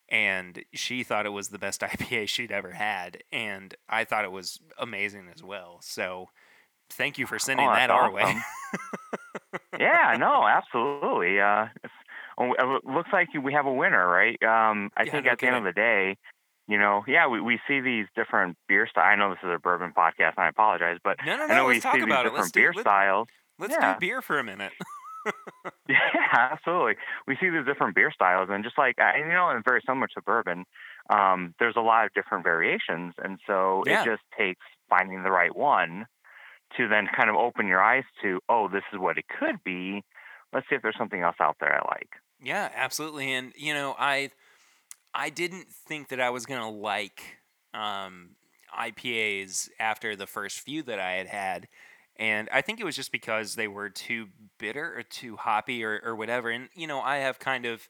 [0.10, 4.32] And she thought it was the best IPA she'd ever had, and I thought it
[4.32, 5.80] was amazing as well.
[5.82, 6.28] So,
[6.91, 8.36] thank you for sending Oh, that that's our way.
[9.80, 11.39] yeah, no, absolutely.
[11.39, 11.67] Uh,
[12.38, 14.41] oh, it looks like we have a winner, right?
[14.43, 16.17] Um, I Yeah, think no at the end of the day,
[16.67, 19.08] you know, yeah, we, we see these different beer styles.
[19.13, 21.65] I know this is a bourbon podcast, and I apologize, but No, no, I know
[21.65, 21.65] no.
[21.65, 22.34] we see these about it.
[22.34, 23.28] different Let's do beer let, styles.
[23.60, 23.80] let's Yeah.
[23.80, 24.74] do beer for a minute.
[25.90, 25.98] Yeah,
[26.34, 26.96] absolutely.
[27.28, 30.08] We see these different beer styles, and just like and, you know, and very similar
[30.16, 30.66] to bourbon,
[31.10, 34.04] um, there's a lot of different variations, and so Yeah.
[34.04, 36.06] it just takes finding the right one
[36.78, 40.04] to then kind of open your eyes to, oh, this is what it could be.
[40.54, 42.10] Let's see if there's something else out there I like.
[42.42, 43.34] Yeah, absolutely.
[43.34, 44.32] And you know, I
[45.13, 47.40] I didn't think that I was gonna like
[47.74, 48.36] um,
[48.78, 51.68] IPAs after the first few that I had had,
[52.17, 54.27] and I think it was just because they were too
[54.58, 56.49] bitter or too hoppy or, or whatever.
[56.49, 57.88] And you know, I have kind of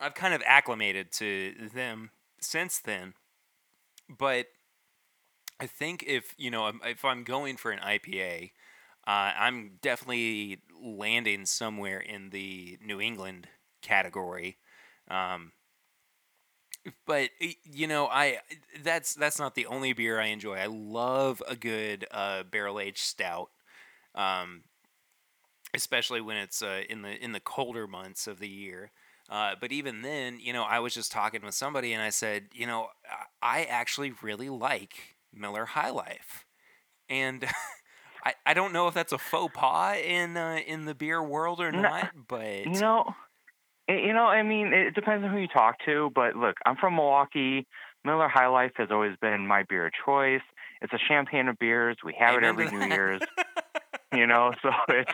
[0.00, 3.14] I've kind of acclimated to them since then,
[4.08, 4.46] but
[5.60, 8.50] I think if you know if I'm going for an IPA,
[9.06, 13.48] uh, I'm definitely landing somewhere in the New England
[13.82, 14.56] category.
[15.08, 15.52] Um,
[17.06, 17.30] but
[17.64, 18.38] you know, I
[18.82, 20.56] that's that's not the only beer I enjoy.
[20.56, 23.50] I love a good uh, barrel aged stout,
[24.14, 24.62] um,
[25.74, 28.90] especially when it's uh, in the in the colder months of the year.
[29.30, 32.48] Uh, but even then, you know, I was just talking with somebody and I said,
[32.52, 32.88] you know,
[33.40, 36.44] I actually really like Miller High Life,
[37.08, 37.44] and
[38.24, 41.60] I, I don't know if that's a faux pas in uh, in the beer world
[41.60, 43.14] or No, not, but You know,
[43.88, 46.10] you know, I mean, it depends on who you talk to.
[46.14, 47.66] But look, I'm from Milwaukee.
[48.04, 50.42] Miller High Life has always been my beer of choice.
[50.80, 51.96] It's a champagne of beers.
[52.04, 52.86] We have it every New.
[52.86, 53.22] Year's.
[54.14, 55.12] You know, so it's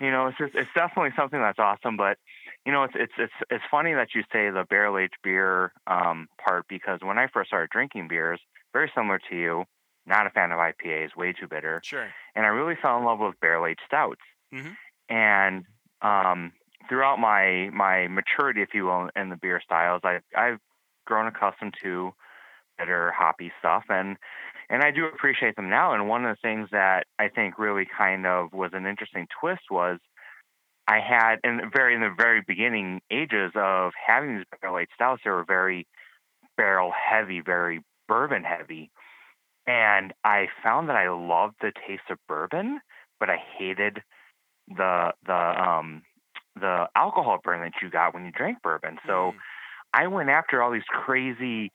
[0.00, 1.96] you know, it's just it's definitely something that's awesome.
[1.96, 2.18] But
[2.66, 6.26] you know, it's it's it's it's funny that you say the barrel aged beer um,
[6.44, 8.40] part because when I first started drinking beers,
[8.72, 9.64] very similar to you,
[10.06, 12.08] not a fan of IPAs, way too bitter sure.
[12.34, 14.20] and I really fell in love with barrel aged stouts.
[14.52, 14.76] Mhm.
[15.08, 15.64] And
[16.02, 16.52] um,
[16.88, 20.58] throughout my my maturity, if you will, in the beer styles, I I've
[21.06, 22.12] grown accustomed to
[22.78, 24.16] bitter hoppy stuff, and
[24.70, 25.94] and I do appreciate them now.
[25.94, 29.62] And one of the things that I think really kind of was an interesting twist
[29.70, 29.98] was
[30.86, 34.90] I had in the very in the very beginning ages of having these barrel aged
[34.94, 35.86] stouts, they were very
[36.56, 38.90] barrel heavy, very bourbon heavy.
[39.66, 42.80] And I found that I loved the taste of bourbon,
[43.18, 44.02] but I hated
[44.68, 46.02] the the um
[46.58, 48.98] the alcohol burn that you got when you drank bourbon.
[49.06, 49.34] So Mm.
[49.92, 51.72] I went after all these crazy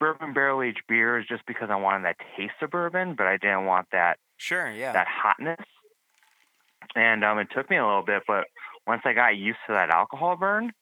[0.00, 3.64] bourbon barrel aged beers just because I wanted that taste of bourbon, but I didn't
[3.66, 4.92] want that sure, yeah.
[4.92, 5.64] that hotness.
[6.94, 8.44] And um, it took me a little bit, but
[8.86, 10.72] once I got used to that alcohol burn,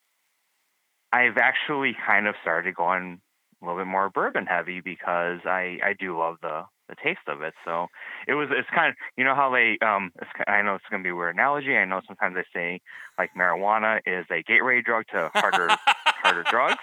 [1.11, 3.21] I've actually kind of started going
[3.61, 7.41] a little bit more bourbon heavy because I I do love the the taste of
[7.41, 7.53] it.
[7.65, 7.87] So
[8.27, 11.03] it was it's kind of you know how they um it's, I know it's gonna
[11.03, 11.75] be a weird analogy.
[11.75, 12.81] I know sometimes they say
[13.17, 16.77] like marijuana is a gateway drug to harder harder drugs.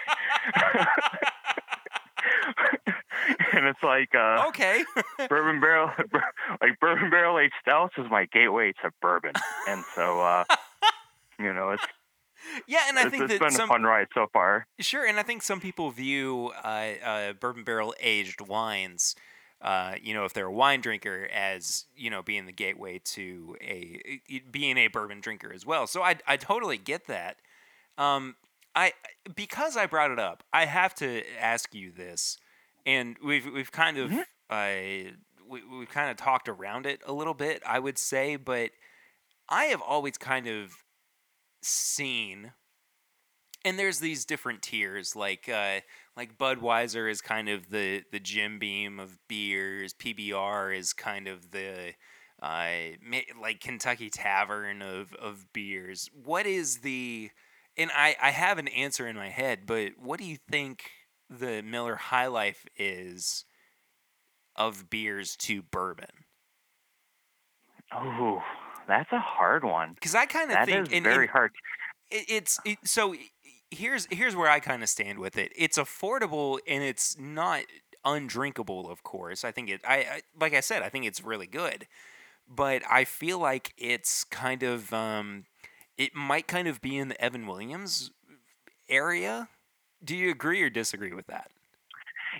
[3.53, 4.83] and it's like uh okay.
[5.29, 5.91] bourbon barrel
[6.61, 9.33] like bourbon barrel aged stouts is my gateway to bourbon
[9.67, 10.43] and so uh
[11.39, 11.83] you know it's
[12.67, 15.05] yeah, and I it's, think it's that been some a fun ride so far Sure,
[15.05, 19.15] and I think some people view uh, uh, bourbon barrel aged wines,
[19.61, 23.55] uh, you know, if they're a wine drinker, as you know, being the gateway to
[23.61, 24.21] a
[24.51, 25.87] being a bourbon drinker as well.
[25.87, 27.37] So I I totally get that.
[27.97, 28.35] Um,
[28.75, 28.93] I
[29.35, 32.37] because I brought it up, I have to ask you this,
[32.85, 34.25] and we've we've kind of Mhm.
[34.49, 35.11] uh,
[35.47, 38.71] we, we've kind of talked around it a little bit, I would say, but
[39.49, 40.83] I have always kind of
[41.61, 42.53] seen
[43.63, 45.79] and there's these different tiers like uh
[46.17, 51.51] like Budweiser is kind of the the Jim Beam of beers, PBR is kind of
[51.51, 51.93] the
[52.41, 52.71] uh
[53.41, 56.09] like Kentucky Tavern of of beers.
[56.13, 57.29] What is the
[57.77, 60.91] and I I have an answer in my head, but what do you think
[61.29, 63.45] the Miller High Life is
[64.55, 66.25] of beers to bourbon?
[67.93, 68.41] oh
[68.87, 71.51] that's a hard one Cuz I kind of think is and- very and- hard
[72.09, 73.13] it, it's it, so
[73.71, 75.51] here's here's where I kind of stand with it.
[75.55, 77.63] It's affordable and it's not
[78.05, 79.43] undrinkable, of course.
[79.43, 81.87] I think it I, I like I said, I think it's really good.
[82.47, 85.45] But I feel like it's kind of um
[85.97, 88.11] it might kind of be in the Evan Williams
[88.89, 89.49] area.
[90.03, 91.51] Do you agree or disagree with that?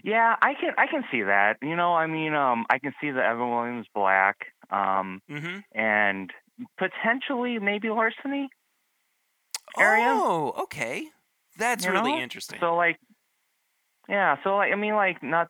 [0.04, 3.12] yeah i can i can see that you know i mean um i can see
[3.12, 4.38] the evan williams black
[4.70, 5.63] um Mhm.
[5.74, 6.32] and
[6.78, 8.50] potentially maybe larceny
[9.78, 10.22] area.
[10.24, 11.10] Oh, okay.
[11.57, 12.19] That's You really know?
[12.19, 12.59] interesting.
[12.59, 12.97] So like,
[14.09, 14.37] yeah.
[14.43, 15.47] So like, I mean, like not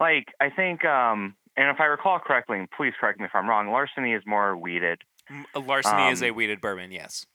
[0.00, 3.48] like I think, um, and if I recall correctly, and please correct me if I'm
[3.48, 3.68] wrong.
[3.68, 5.02] Larceny is more wheated.
[5.30, 7.26] M- Larceny is a um, wheated bourbon, yes.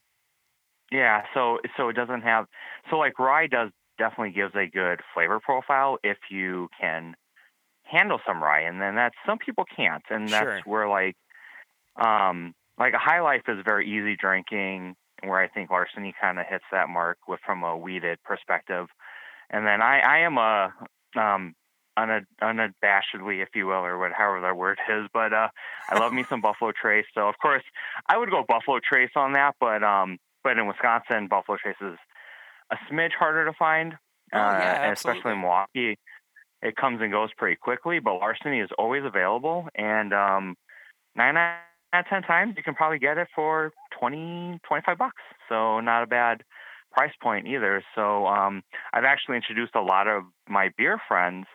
[0.90, 1.22] Yeah.
[1.34, 2.46] So so it doesn't have.
[2.90, 7.14] So like rye does definitely gives a good flavor profile if you can
[7.82, 10.60] handle some rye, and then that's some people can't, and that's Sure.
[10.66, 11.16] where like,
[11.96, 14.94] um, like a high life is very easy drinking,
[15.24, 18.86] where I think larceny kind of hits that mark with from a wheated perspective,
[19.50, 20.72] and then I I am a
[21.20, 21.54] um
[21.98, 25.48] una, unabashedly, if you will, or whatever that word is, but uh,
[25.90, 27.06] I love me some Buffalo Trace.
[27.14, 27.64] So of course
[28.08, 31.98] I would go Buffalo Trace on that, but um, but in Wisconsin, Buffalo Trace is
[32.70, 33.94] a smidge harder to find,
[34.32, 35.98] Oh, uh, yeah, and especially in Milwaukee.
[36.60, 40.56] It comes and goes pretty quickly, but larceny is always available, and um,
[41.14, 41.36] nine
[41.92, 45.22] of ten times you can probably get it for 20, 25 bucks.
[45.48, 46.42] So not a bad
[46.92, 47.82] price point either.
[47.94, 48.62] So um,
[48.92, 51.46] I've actually introduced a lot of my beer friends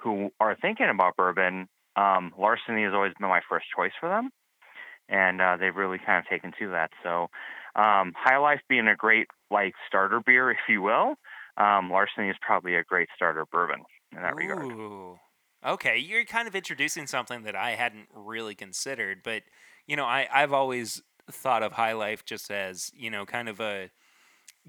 [0.00, 1.68] who are thinking about bourbon.
[1.96, 4.30] Um, larceny has always been my first choice for them,
[5.08, 6.90] and uh, they've really kind of taken to that.
[7.02, 7.28] So
[7.74, 11.14] um, High Life being a great like starter beer, if you will,
[11.56, 13.80] um, larceny is probably a great starter bourbon
[14.14, 15.18] in that regard.
[15.64, 19.42] Okay, you're kind of introducing something that I hadn't really considered, but
[19.86, 23.60] you know, I I've always thought of High Life just as you know, kind of
[23.60, 23.90] a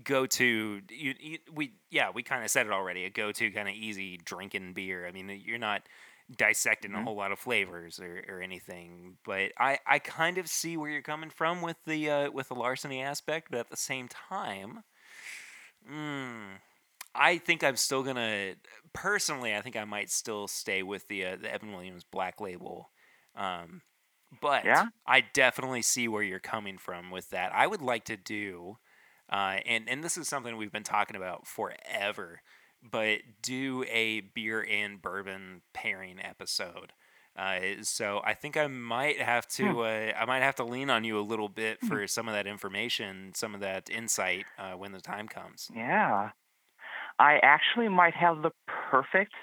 [0.03, 3.51] go to you, you we yeah we kind of said it already a go to
[3.51, 5.07] kind of easy drinking beer.
[5.07, 5.87] I mean you're not
[6.35, 7.03] dissecting a Mhm.
[7.03, 11.01] whole lot of flavors or, or anything, but I, I kind of see where you're
[11.01, 14.83] coming from with the uh, with the larceny aspect, but at the same time,
[15.89, 16.59] mm,
[17.15, 18.55] I think I'm still gonna
[18.93, 19.55] personally.
[19.55, 22.91] I think I might still stay with the uh, the Evan Williams Black Label.
[23.35, 23.81] Um,
[24.41, 24.87] but Yeah?
[25.05, 27.53] I definitely see where you're coming from with that.
[27.53, 28.77] I would like to do,
[29.31, 32.41] uh, and and this is something we've been talking about forever,
[32.83, 36.93] but do a beer and bourbon pairing episode.
[37.35, 39.77] Uh, so I think I might have to Hmm.
[39.79, 39.83] uh,
[40.19, 43.31] I might have to lean on you a little bit for some of that information,
[43.35, 45.69] some of that insight uh, when the time comes.
[45.75, 46.31] Yeah.
[47.19, 49.33] I actually might have the perfect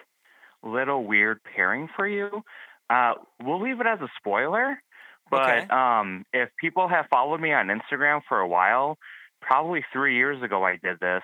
[0.62, 2.42] little weird pairing for you.
[2.90, 4.82] Uh, we'll leave it as a spoiler,
[5.30, 5.70] but Okay.
[5.72, 8.98] um, if people have followed me on Instagram for a while,
[9.40, 11.22] probably three years ago I did this,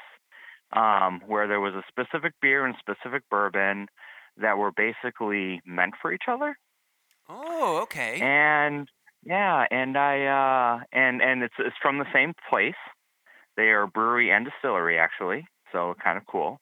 [0.72, 3.88] um, where there was a specific beer and specific bourbon
[4.36, 6.56] that were basically meant for each other.
[7.30, 8.28] Oh, okay.
[8.28, 8.88] And
[9.22, 12.74] yeah, and I uh and and it's it's from the same place.
[13.56, 16.61] They are brewery and distillery actually, so kind of cool.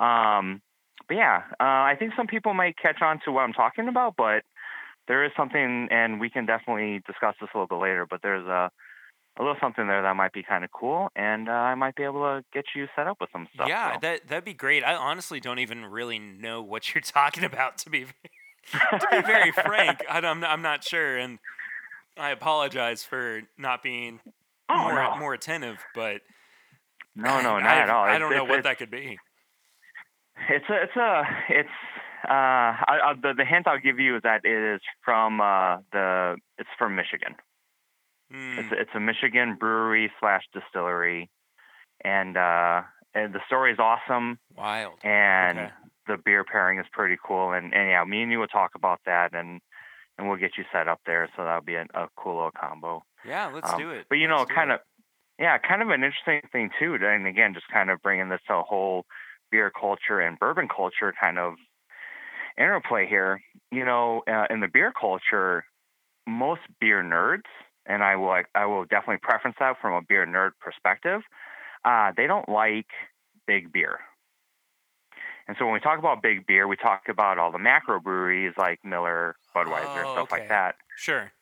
[0.00, 0.62] Um
[1.08, 4.14] but yeah, uh, I think some people might catch on to what I'm talking about,
[4.16, 4.42] but
[5.08, 8.06] there is something, and we can definitely discuss this a little bit later.
[8.08, 8.70] But there's a
[9.38, 12.02] a little something there that might be kind of cool, and uh, I might be
[12.02, 13.68] able to get you set up with some stuff.
[13.68, 13.98] yeah, so.
[14.02, 14.84] that that'd be great.
[14.84, 19.52] I honestly don't even really know what you're talking about to be to be very
[19.64, 20.04] frank.
[20.08, 21.38] I, am I'm not sure, and
[22.18, 24.20] I apologize for not being
[24.68, 25.78] oh more no, more attentive.
[25.94, 26.20] But
[27.14, 28.04] no, no, I, not at all.
[28.04, 29.18] I don't know it's- what it's- that could be.
[30.48, 31.68] It's a, it's a, it's,
[32.28, 35.78] uh, I, I, the, the hint I'll give you is that it is from, uh,
[35.92, 37.34] the, it's from Michigan.
[38.32, 41.30] Hmm, It's, it's a Michigan brewery slash distillery.
[42.04, 42.82] And, uh,
[43.14, 44.94] and the story is awesome wild.
[45.04, 45.70] and Okay.
[46.06, 47.52] the beer pairing is pretty cool.
[47.52, 49.60] And, and yeah, me and you will talk about that and,
[50.18, 51.28] and we'll get you set up there.
[51.36, 53.02] So that'll be a, a cool little combo.
[53.26, 54.06] Yeah, let's Um, do it.
[54.08, 54.74] But you know, Let's do kind it.
[54.74, 54.80] of,
[55.38, 56.98] yeah, kind of an interesting thing too.
[57.00, 59.04] And again, just kind of bringing this to a whole
[59.50, 61.54] beer culture and bourbon culture kind of
[62.58, 63.40] interplay here.
[63.70, 65.64] You know, uh, in the beer culture,
[66.26, 67.48] most beer nerds,
[67.86, 71.22] and I will, I will definitely preference that from a beer nerd perspective.
[71.84, 72.86] Uh, they don't like
[73.46, 74.00] big beer.
[75.48, 78.52] And so when we talk about big beer, we talk about all the macro breweries
[78.56, 80.42] like Miller, Budweiser, Oh, stuff okay.
[80.42, 80.76] like that.
[80.96, 81.32] Sure.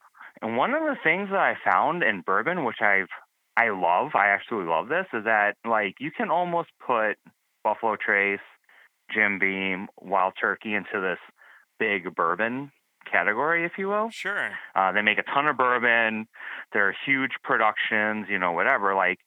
[0.41, 3.09] And one of the things that I found in bourbon, which I've
[3.57, 7.17] I love, I actually love this, is that like you can almost put
[7.63, 8.39] Buffalo Trace,
[9.13, 11.19] Jim Beam, Wild Turkey into this
[11.79, 12.71] big bourbon
[13.11, 14.09] category, if you will.
[14.11, 14.51] Sure.
[14.75, 16.27] Uh, they make a ton of bourbon.
[16.73, 18.93] They're huge productions, you know, whatever.
[18.95, 19.19] Like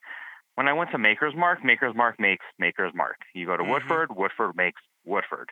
[0.54, 3.16] when I went to Maker's Mark, Maker's Mark makes Maker's Mark.
[3.34, 3.70] You go to Mhm.
[3.70, 5.50] Woodford, Woodford makes Woodford.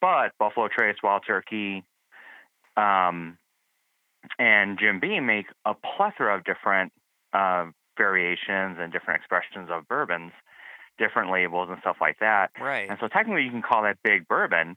[0.00, 1.84] But Buffalo Trace, Wild Turkey,
[2.76, 3.38] um,
[4.38, 6.92] and Jim Beam make a plethora of different
[7.32, 7.66] uh,
[7.98, 10.32] variations and different expressions of bourbons,
[10.98, 12.50] different labels and stuff like that.
[12.60, 12.88] Right.
[12.88, 14.76] And so technically you can call that big bourbon,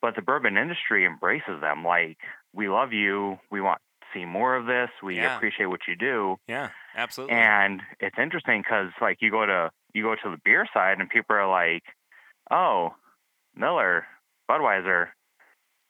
[0.00, 1.84] but the bourbon industry embraces them.
[1.84, 2.18] Like,
[2.54, 3.38] we love you.
[3.50, 4.90] We want to see more of this.
[5.02, 5.36] We Yeah.
[5.36, 6.38] appreciate what you do.
[6.46, 6.70] Yeah.
[6.94, 7.36] Absolutely.
[7.36, 11.08] And it's interesting because like you go to you go to the beer side and
[11.10, 11.82] people are like,
[12.50, 12.94] "Oh,
[13.54, 14.06] Miller,
[14.50, 15.08] Budweiser,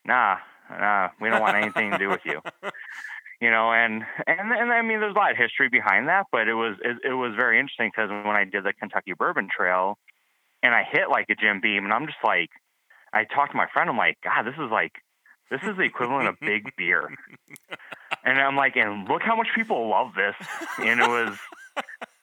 [0.05, 0.37] nah,
[0.70, 2.41] nah, we don't want anything to do with you."
[3.41, 6.49] You know, and and and I mean, there's a lot of history behind that, but
[6.49, 9.99] it was it, it was very interesting because when I did the Kentucky Bourbon Trail,
[10.62, 12.49] and I hit like a Jim Beam, and I'm just like,
[13.12, 14.93] I talked to my friend, I'm like, God, this is like,
[15.51, 17.11] this is the equivalent of big beer,
[18.24, 20.34] and I'm like, and look how much people love this,
[20.78, 21.37] and it was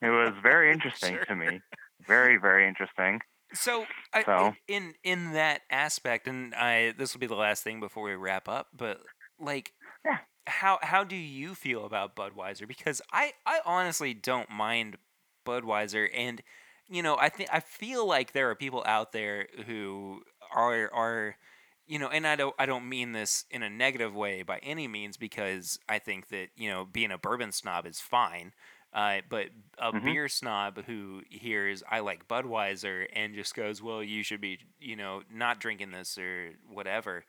[0.02, 1.26] it was very interesting Sure.
[1.26, 1.62] to me,
[2.08, 3.22] very very interesting.
[3.54, 7.80] So, I, So- in in that aspect, and I this will be the last thing
[7.80, 9.00] before we wrap up, but
[9.40, 10.18] like, Yeah.
[10.48, 12.68] How how do you feel about Budweiser?
[12.68, 14.98] Because I I honestly don't mind
[15.46, 16.42] Budweiser, and
[16.88, 20.22] you know I think I feel like there are people out there who
[20.54, 21.38] are are
[21.86, 24.88] you know, and I don't I don't mean this in a negative way by any
[24.88, 28.54] means because I think that you know being a bourbon snob is fine.
[28.94, 29.48] Uh, but
[29.80, 30.14] a Mhm.
[30.14, 34.96] beer snob who hears I like Budweiser and just goes, "Well, you should be, you
[34.96, 37.26] know, not drinking this or whatever."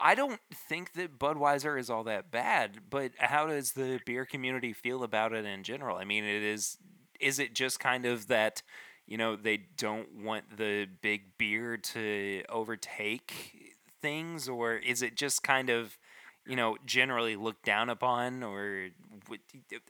[0.00, 4.72] I don't think that Budweiser is all that bad, but how does the beer community
[4.72, 5.96] feel about it in general?
[5.96, 6.78] I mean, it is
[7.20, 8.62] is it just kind of that,
[9.06, 15.42] you know, they don't want the big beer to overtake things or is it just
[15.42, 15.98] kind of
[16.46, 18.90] you know generally looked down upon or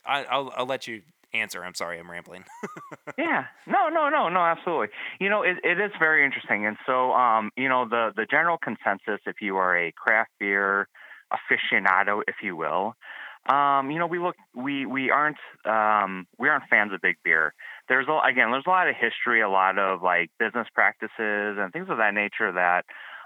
[0.06, 1.02] I, I'll, I'll let you
[1.34, 1.64] answer.
[1.64, 2.44] I'm sorry, I'm rambling.
[3.18, 3.44] yeah.
[3.66, 4.88] No no no no absolutely.
[5.20, 6.66] You know it, it is very interesting.
[6.66, 10.88] And so um you know the the general consensus if you are a craft beer
[11.32, 12.94] aficionado if you will
[13.50, 17.54] um you know we look we we aren't um we aren't fans of big beer.
[17.88, 21.10] There's a, again there's a lot of history a lot of like business practices
[21.58, 22.84] and things of that nature that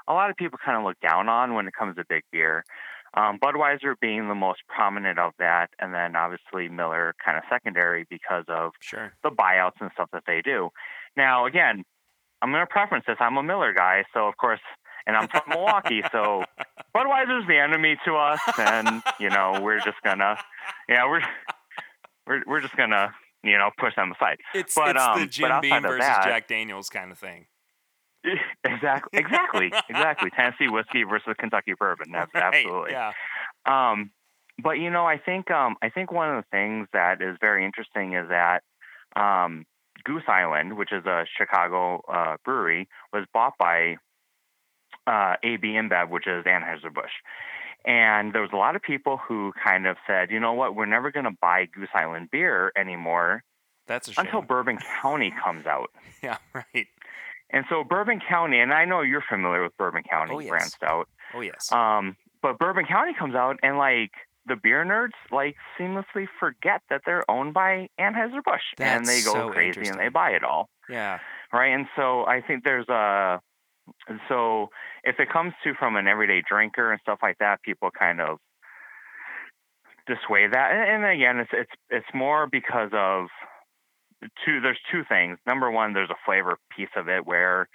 [0.09, 2.65] a lot of people kind of look down on when it comes to big beer
[3.15, 8.07] um, Budweiser being the most prominent of that, and then obviously Miller kind of secondary
[8.09, 9.13] because of sure.
[9.23, 10.71] the buyouts and stuff that they do.
[11.17, 11.85] Now, again,
[12.41, 13.17] I'm going to preference this.
[13.21, 14.61] I'm a Miller guy, so of course,
[15.07, 16.45] and I'm from Milwaukee, so
[16.97, 20.39] Budweiser's the enemy to us, and you know we're just gonna,
[20.89, 21.23] yeah, we're
[22.27, 24.39] we're we're just gonna you know push them aside.
[24.55, 27.47] It's, But, it's um, the Jim Beam versus that- Jack Daniels kind of thing.
[28.65, 30.31] exactly, exactly, exactly.
[30.37, 32.13] Tennessee whiskey versus Kentucky bourbon.
[32.13, 32.93] That's Right, absolutely.
[32.93, 33.13] Yeah.
[33.67, 34.11] Um,
[34.63, 37.65] but you know, I think um, I think one of the things that is very
[37.65, 38.63] interesting is that
[39.17, 39.67] um,
[40.05, 43.97] Goose Island, which is a Chicago uh, brewery, was bought by
[45.07, 47.13] uh, AB InBev, which is Anheuser Busch.
[47.85, 50.87] And there was a lot of people who kind of said, you know what, we're
[50.87, 53.43] never going to buy Goose Island beer anymore
[53.89, 55.91] That's until Bourbon County comes out.
[56.23, 56.87] yeah, right.
[57.53, 60.49] And so Bourbon County, and I know you're familiar with Bourbon County Oh, yes.
[60.49, 61.09] brand stout.
[61.35, 61.71] Oh yes.
[61.71, 64.11] Um, but Bourbon County comes out, and like
[64.47, 69.33] the beer nerds, like seamlessly forget that they're owned by Anheuser Busch, and they go
[69.33, 71.19] so crazy and they buy it all, yeah.
[71.53, 71.73] right?
[71.73, 73.41] And so I think there's a
[74.29, 74.69] so
[75.05, 78.39] if it comes to from an everyday drinker and stuff like that, people kind of
[80.07, 80.73] dissuade that.
[80.73, 83.27] And, and again, it's it's it's more because of
[84.45, 84.61] two.
[84.61, 85.39] There's two things.
[85.47, 87.69] Number one, there's a flavor piece of it where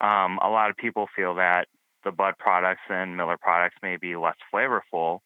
[0.00, 1.68] um, a lot of people feel that
[2.04, 5.20] the Bud products and Miller products may be less flavorful,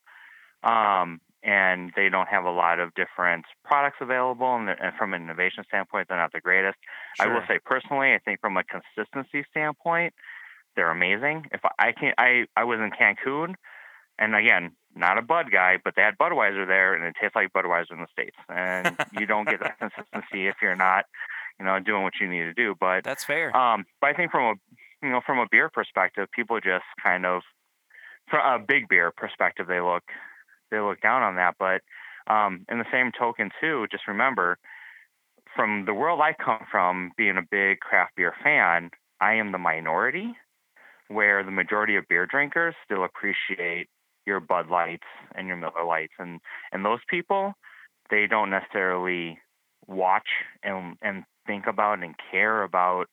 [0.62, 4.54] um, and they don't have a lot of different products available.
[4.54, 6.76] And, and from an innovation standpoint, they're not the greatest.
[7.18, 10.12] I will say personally, I think from a consistency standpoint,
[10.74, 11.46] they're amazing.
[11.52, 13.54] If I, I can, I I was in Cancun,
[14.19, 17.53] and again, not a Bud guy, but they had Budweiser there, and it tastes like
[17.53, 18.37] Budweiser in the states.
[18.49, 21.05] And you don't get that consistency if you're not,
[21.59, 22.75] you know, doing what you need to do.
[22.79, 23.55] But That's fair.
[23.57, 27.27] um, but I think from a you know from a beer perspective, people just kind
[27.27, 27.43] of
[28.29, 30.05] from a big beer perspective, they look
[30.71, 31.57] they look down on that.
[31.59, 31.83] But
[32.33, 34.59] um, in the same token, too, just remember
[35.55, 38.91] from the world I come from, being a big craft beer fan,
[39.21, 40.35] I am the minority,
[41.09, 43.89] where the majority of beer drinkers still appreciate
[44.27, 46.41] your Bud Lights and your Miller Lights, and
[46.72, 47.55] and those people,
[48.11, 49.39] they don't necessarily
[49.87, 50.29] watch
[50.62, 53.07] and and think about and care about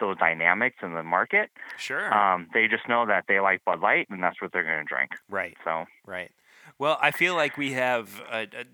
[0.00, 1.50] those dynamics in the market.
[1.76, 2.12] sure.
[2.14, 4.84] Um, they just know that they like Bud Light, and that's what they're going to
[4.84, 5.10] drink.
[5.28, 5.56] right.
[5.64, 6.30] So Right.
[6.78, 8.64] Well, I feel like we have a, a,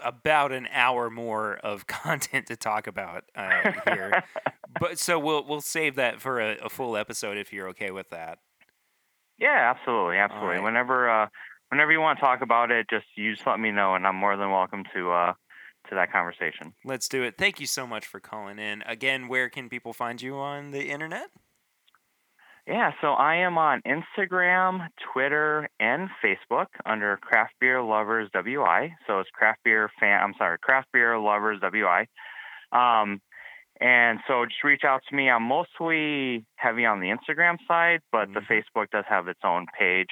[0.00, 4.24] about an hour more of content to talk about uh, here,
[4.80, 8.10] but so we'll we'll save that for a, a full episode if you're okay with
[8.10, 8.38] that.
[9.38, 10.56] Yeah, absolutely, absolutely.
[10.56, 10.62] right.
[10.62, 11.28] Whenever uh,
[11.70, 14.16] whenever you want to talk about it, just you just let me know, and I'm
[14.16, 15.32] more than welcome to uh,
[15.88, 16.74] to that conversation.
[16.84, 17.36] Let's do it.
[17.38, 18.82] Thank you so much for calling in.
[18.82, 21.28] Again, where can people find you on the internet?
[22.66, 28.92] Yeah, so I am on Instagram, Twitter, and Facebook under Craft Beer Lovers WI.
[29.06, 30.20] So it's Craft Beer Fan.
[30.20, 32.08] I'm sorry, Craft Beer Lovers WI.
[32.72, 33.20] Um,
[33.80, 35.28] and so just reach out to me.
[35.30, 38.46] I'm mostly heavy on the Instagram side, but the Mhm.
[38.64, 40.08] Facebook does have its own page.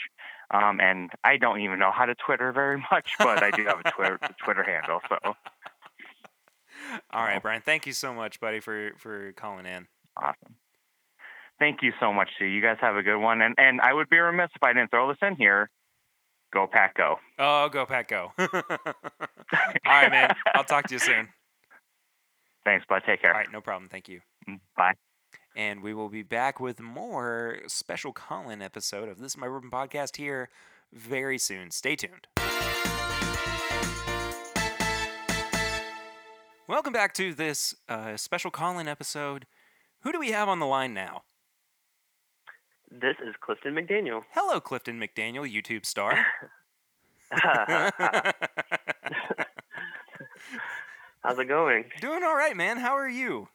[0.50, 3.80] Um, and I don't even know how to Twitter very much, but I do have
[3.84, 5.00] a Twitter Twitter handle.
[5.08, 5.18] So
[7.12, 7.62] All right, Brian.
[7.62, 9.88] Thank you so much, buddy, for for calling in.
[10.16, 10.56] awesome.
[11.58, 12.46] Thank you so much, too.
[12.46, 13.40] You guys have a good one.
[13.40, 15.70] And and I would be remiss if I didn't throw this in here.
[16.52, 17.18] Go Pack Go.
[17.38, 18.32] Oh, go Pat, go!
[18.38, 18.48] All
[19.86, 20.34] right, man.
[20.54, 21.28] I'll talk to you soon.
[22.64, 23.02] Thanks, bud.
[23.06, 23.32] Take care.
[23.32, 23.88] All right, no problem.
[23.88, 24.20] Thank you.
[24.48, 24.94] Mm, Bye.
[25.56, 29.70] And we will be back with more special call-in episode of This Is My Bourbon
[29.70, 30.48] Podcast here
[30.92, 31.70] very soon.
[31.70, 32.26] Stay tuned.
[36.66, 39.46] Welcome back to this uh, special call-in episode.
[40.00, 41.22] Who do we have on the line now?
[42.90, 44.22] This is Clifton McDaniel.
[44.32, 46.14] Hello, Clifton McDaniel, YouTube star.
[51.24, 51.84] How's it going?
[52.00, 52.78] Doing all right, man.
[52.78, 53.48] How are you?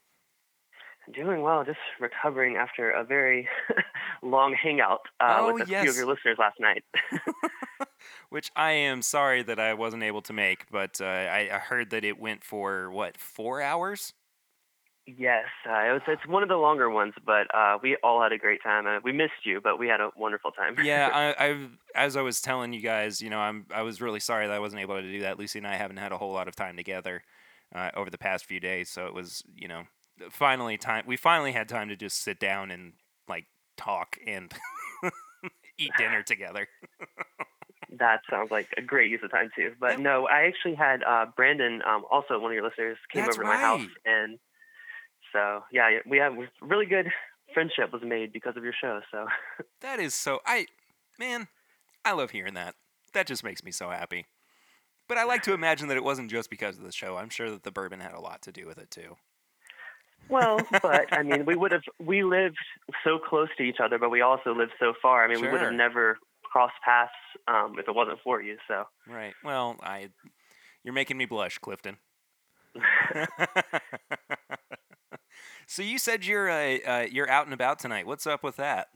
[1.14, 1.64] Doing well.
[1.64, 3.48] Just recovering after a very
[4.24, 6.84] long hangout uh, Oh, with a few of your listeners last night.
[8.30, 11.90] Which I am sorry that I wasn't able to make, but uh, I, I heard
[11.92, 14.14] that it went for what four hours?
[15.08, 18.32] yes, uh, it was, it's one of the longer ones, but uh, we all had
[18.32, 18.86] a great time.
[18.88, 20.76] Uh, we missed you, but we had a wonderful time.
[20.78, 24.20] yeah, I, I've as I was telling you guys, you know, I'm I was really
[24.20, 25.40] sorry that I wasn't able to do that.
[25.40, 27.24] Lucy and I haven't had a whole lot of time together,
[27.74, 28.90] uh, over the past few days.
[28.90, 29.84] So it was, you know,
[30.30, 31.04] finally time.
[31.08, 32.94] We finally had time to just sit down and
[33.28, 33.46] like
[33.78, 34.54] talk and
[35.78, 36.68] eat dinner together.
[37.98, 39.74] That sounds like a great use of time too.
[39.80, 43.36] But no, I actually had uh, Brandon, um, also one of your listeners, came That's
[43.36, 44.38] over to my house, and
[45.34, 47.08] so yeah, we have really good
[47.54, 49.02] friendship was made because of your show.
[49.12, 49.26] So
[49.82, 50.40] That is so.
[50.46, 50.68] I,
[51.18, 51.48] man,
[52.06, 52.76] I love hearing that.
[53.14, 54.28] That just makes me so happy.
[55.10, 57.18] But I like to imagine that it wasn't just because of the show.
[57.18, 59.18] I'm sure that the bourbon had a lot to do with it too.
[60.30, 62.60] well, but I mean, we would have we lived
[63.04, 65.26] so close to each other, but we also lived so far.
[65.26, 67.12] I mean, we would have never crossed paths
[67.48, 68.58] um, if it wasn't for you.
[68.68, 69.34] So Right.
[69.44, 70.10] Well, I,
[70.84, 71.98] you're making me blush, Clifton.
[75.66, 78.06] so you said you're uh, uh, you're out and about tonight.
[78.06, 78.90] What's up with that?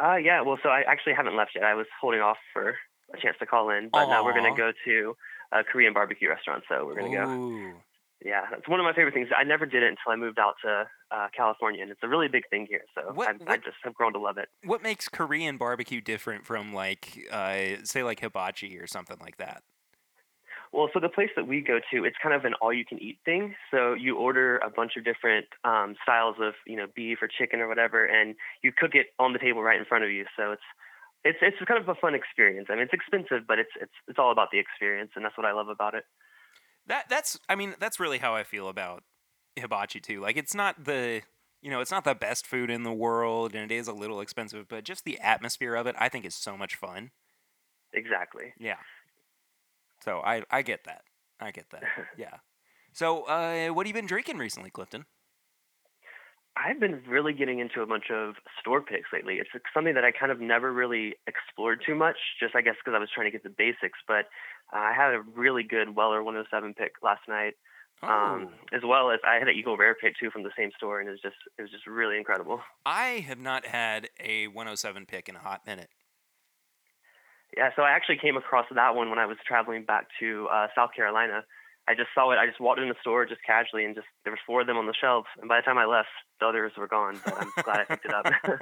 [0.00, 1.64] Uh, yeah, well, so I actually haven't left yet.
[1.64, 2.76] I was holding off for
[3.14, 5.16] a chance to call in, but now we're going to go to
[5.52, 6.64] a Korean barbecue restaurant.
[6.68, 7.72] So we're going to go.
[8.24, 9.28] Yeah, that's one of my favorite things.
[9.36, 12.26] I never did it until I moved out to uh, California, and it's a really
[12.26, 12.82] big thing here.
[12.94, 14.48] So What- I, I just have grown to love it.
[14.64, 19.62] What makes Korean barbecue different from like, uh, say, like hibachi or something like that?
[20.72, 23.54] Well, so the place that we go to, it's kind of an all-you-can-eat thing.
[23.70, 27.60] So you order a bunch of different um, styles of, you know, beef or chicken
[27.60, 30.26] or whatever, and you cook it on the table right in front of you.
[30.36, 30.62] So it's
[31.24, 32.68] it's it's kind of a fun experience.
[32.70, 35.46] I mean, it's expensive, but it's it's it's all about the experience, and that's what
[35.46, 36.04] I love about it.
[36.86, 39.04] That that's I mean that's really how I feel about
[39.58, 40.20] hibachi too.
[40.20, 41.22] Like it's not the
[41.60, 44.20] you know it's not the best food in the world and it is a little
[44.20, 47.10] expensive, but just the atmosphere of it I think is so much fun.
[47.92, 48.54] Exactly.
[48.58, 48.78] Yeah.
[50.04, 51.02] So I I get that.
[51.40, 51.82] I get that.
[52.16, 52.38] Yeah.
[52.92, 55.04] So uh, what have you been drinking recently, Clifton?
[56.58, 59.34] I've been really getting into a bunch of store picks lately.
[59.34, 62.96] It's something that I kind of never really explored too much, just I guess because
[62.96, 63.98] I was trying to get the basics.
[64.06, 64.26] But
[64.74, 67.54] uh, I had a really good Weller 107 pick last night,
[68.02, 70.70] Oh, um, as well as I had an Eagle Rare pick too from the same
[70.76, 72.60] store, and it was just it was just really incredible.
[72.86, 75.90] I have not had a 107 pick in a hot minute.
[77.56, 80.66] Yeah, so I actually came across that one when I was traveling back to uh,
[80.76, 81.42] South Carolina.
[81.88, 82.36] I just saw it.
[82.36, 84.76] I just walked in the store just casually, and just there was four of them
[84.76, 85.26] on the shelves.
[85.40, 86.08] And by the time I left,
[86.38, 87.18] the others were gone.
[87.24, 88.26] But I'm glad I picked it up.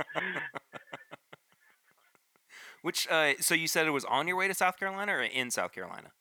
[2.82, 5.50] Which uh, so you said it was on your way to South Carolina or in
[5.50, 6.12] South Carolina?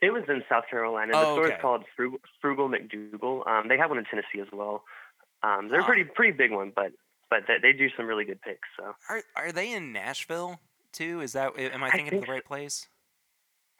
[0.00, 1.12] It was in South Carolina.
[1.12, 1.54] The Oh, store okay.
[1.56, 3.46] is called Frugal, Frugal MacDoogal.
[3.48, 4.84] Um, they have one in Tennessee as well.
[5.42, 6.92] Um, they're a pretty pretty big one, but
[7.30, 8.68] but they, they do some really good picks.
[8.78, 10.60] So Are are they in Nashville
[10.92, 11.20] too?
[11.20, 12.86] Is that am I I thinking of the right place?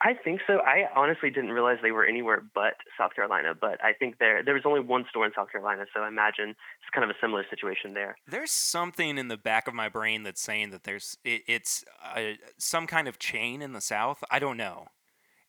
[0.01, 0.59] I think so.
[0.59, 4.53] I honestly didn't realize they were anywhere but South Carolina, but I think there there
[4.53, 7.45] was only one store in South Carolina, so I imagine it's kind of a similar
[7.49, 8.15] situation there.
[8.25, 11.83] There's something in the back of my brain that's saying that there's it, it's
[12.15, 14.23] uh, some kind of chain in the South.
[14.31, 14.87] I don't know,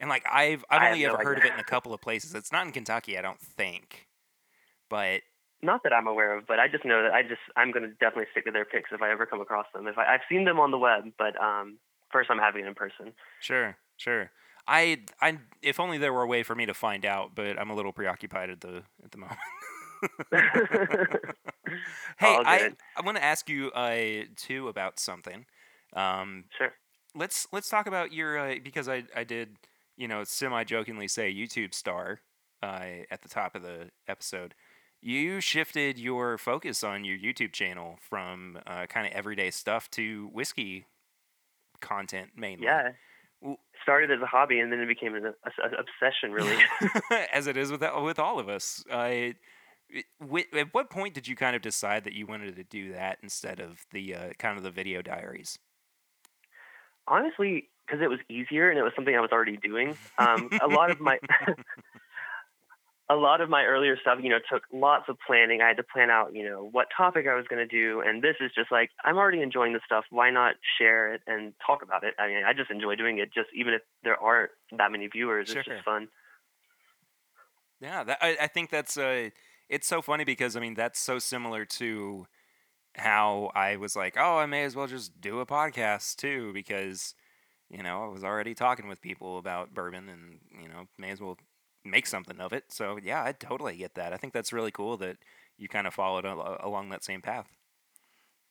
[0.00, 2.34] and like I've I've only no ever heard of it in a couple of places.
[2.34, 4.08] It's not in Kentucky, I don't think,
[4.88, 5.20] but
[5.62, 7.90] Not that I'm aware of, but I just know that I just I'm going to
[8.00, 9.86] definitely stick to their picks if I ever come across them.
[9.86, 11.78] If I, I've seen them on the web, but um,
[12.10, 13.12] first I'm having it in person.
[13.40, 14.32] sure, sure.
[14.66, 17.70] I I if only there were a way for me to find out, but I'm
[17.70, 19.38] a little preoccupied at the at the moment.
[22.18, 22.70] hey, I.
[22.96, 25.46] I want to ask you uh too about something.
[25.94, 26.72] Um, Sure.
[27.14, 29.56] let's let's talk about your uh, because I I did
[29.96, 32.20] you know semi jokingly say YouTube star
[32.62, 34.54] uh, at the top of the episode.
[35.02, 40.28] You shifted your focus on your YouTube channel from uh, kind of everyday stuff to
[40.32, 40.84] whiskey
[41.80, 42.64] content mainly.
[42.66, 42.90] Yeah.
[43.82, 46.56] Started as a hobby and then it became an, obsession, really.
[47.32, 48.84] as it is with with all of us.
[48.92, 49.34] I
[50.20, 53.18] wi- at what point did you kind of decide that you wanted to do that
[53.22, 55.58] instead of the uh, kind of the video diaries?
[57.08, 59.96] Honestly, because it was easier and it was something I was already doing.
[60.18, 61.18] Um, a lot of my
[63.10, 65.60] a lot of my earlier stuff, you know, took lots of planning.
[65.60, 68.22] I had to plan out, you know, what topic I was going to do, and
[68.22, 70.04] this is just like I'm already enjoying the stuff.
[70.10, 72.14] Why not share it and talk about it?
[72.20, 73.34] I mean, I just enjoy doing it.
[73.34, 76.06] Just even if there aren't that many viewers, it's just fun.
[77.80, 79.30] Yeah, that, I, I think that's uh,
[79.68, 82.26] it's so funny because I mean that's so similar to
[82.94, 87.14] how I was like, oh, I may as well just do a podcast too because
[87.68, 91.20] you know I was already talking with people about bourbon and you know may as
[91.20, 91.38] well
[91.84, 92.72] make something of it.
[92.72, 94.12] So yeah, I totally get that.
[94.12, 95.18] I think that's really cool that
[95.56, 97.48] you kind of followed al- along that same path.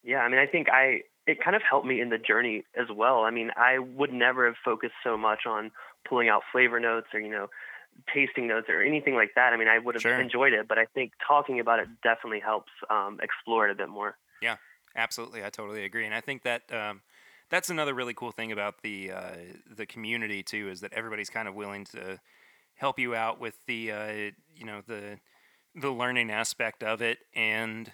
[0.03, 2.87] Yeah, I mean, I think I it kind of helped me in the journey as
[2.93, 3.23] well.
[3.23, 5.71] I mean, I would never have focused so much on
[6.07, 7.47] pulling out flavor notes or you know
[8.13, 9.53] tasting notes or anything like that.
[9.53, 10.17] I mean, I would have Sure.
[10.17, 13.89] enjoyed it, but I think talking about it definitely helps um, explore it a bit
[13.89, 14.17] more.
[14.41, 14.57] Yeah,
[14.95, 17.01] absolutely, I totally agree, and I think that um,
[17.49, 19.37] that's another really cool thing about the uh,
[19.69, 22.19] the community too is that everybody's kind of willing to
[22.79, 24.11] help you out with the uh,
[24.55, 25.19] you know the
[25.75, 27.91] the learning aspect of it, and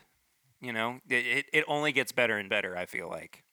[0.62, 2.78] you know it, it only gets better and better.
[2.78, 3.44] I feel like.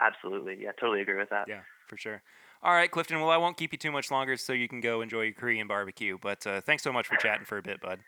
[0.00, 0.58] Absolutely.
[0.60, 1.46] Yeah, totally agree with that.
[1.48, 2.22] Yeah, for sure.
[2.62, 3.20] All right, Clifton.
[3.20, 5.66] Well, I won't keep you too much longer, so you can go enjoy your Korean
[5.66, 6.18] barbecue.
[6.20, 8.00] But uh, thanks so much for chatting for a bit, bud.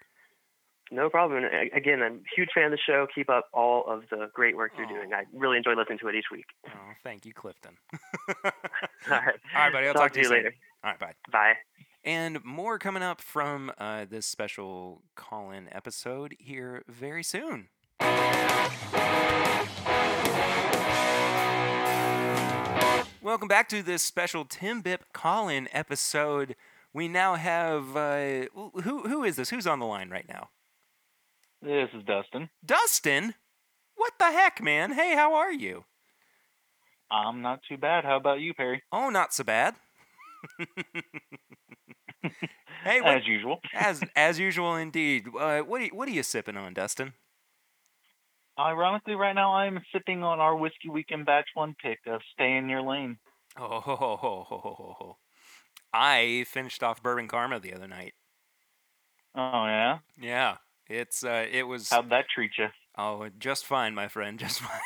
[0.92, 1.44] No problem.
[1.44, 3.06] And again, I'm a huge fan of the show.
[3.14, 5.12] Keep up all of the great work you're doing.
[5.12, 6.46] I really enjoy listening to it each week.
[6.66, 7.76] Oh, thank you, Clifton.
[8.44, 8.50] All
[9.08, 9.34] right.
[9.54, 9.86] All right, buddy.
[9.86, 10.36] I'll talk, to you soon.
[10.38, 10.54] later.
[10.82, 11.14] All right, bye.
[11.30, 11.54] Bye.
[12.02, 17.68] And more coming up from uh, this special call-in episode here very soon.
[23.22, 26.56] Welcome back to this special Tim Bip call-in episode.
[26.94, 29.50] We now have uh, who who is this?
[29.50, 30.48] Who's on the line right now?
[31.60, 32.48] This is Dustin.
[32.64, 33.34] Dustin.
[33.94, 34.92] What the heck, man?
[34.92, 35.84] Hey, how are you?
[37.10, 38.04] I'm not too bad.
[38.04, 38.82] How about you, Perry?
[38.90, 39.74] Oh, not so bad.
[42.84, 43.60] hey, what, As usual.
[43.74, 45.28] as as usual, indeed.
[45.28, 47.14] Uh, what are you, what are you sipping on, Dustin?
[48.58, 52.68] Ironically, right now I'm sipping on our whiskey weekend batch one pick of "Stay in
[52.68, 53.18] Your Lane."
[53.56, 55.18] Oh, ho, ho, ho, ho, ho, ho, ho.
[55.92, 58.14] I finished off Bourbon Karma the other night.
[59.34, 59.98] Oh yeah.
[60.20, 60.58] Yeah,
[60.88, 62.68] it's uh, it was How'd that treat you?
[62.96, 64.80] oh just fine, my friend, just fine.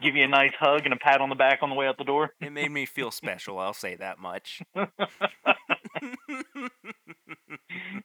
[0.00, 1.98] Give you a nice hug and a pat on the back on the way out
[1.98, 2.30] the door.
[2.40, 3.58] It made me feel special.
[3.58, 4.62] I'll say that much.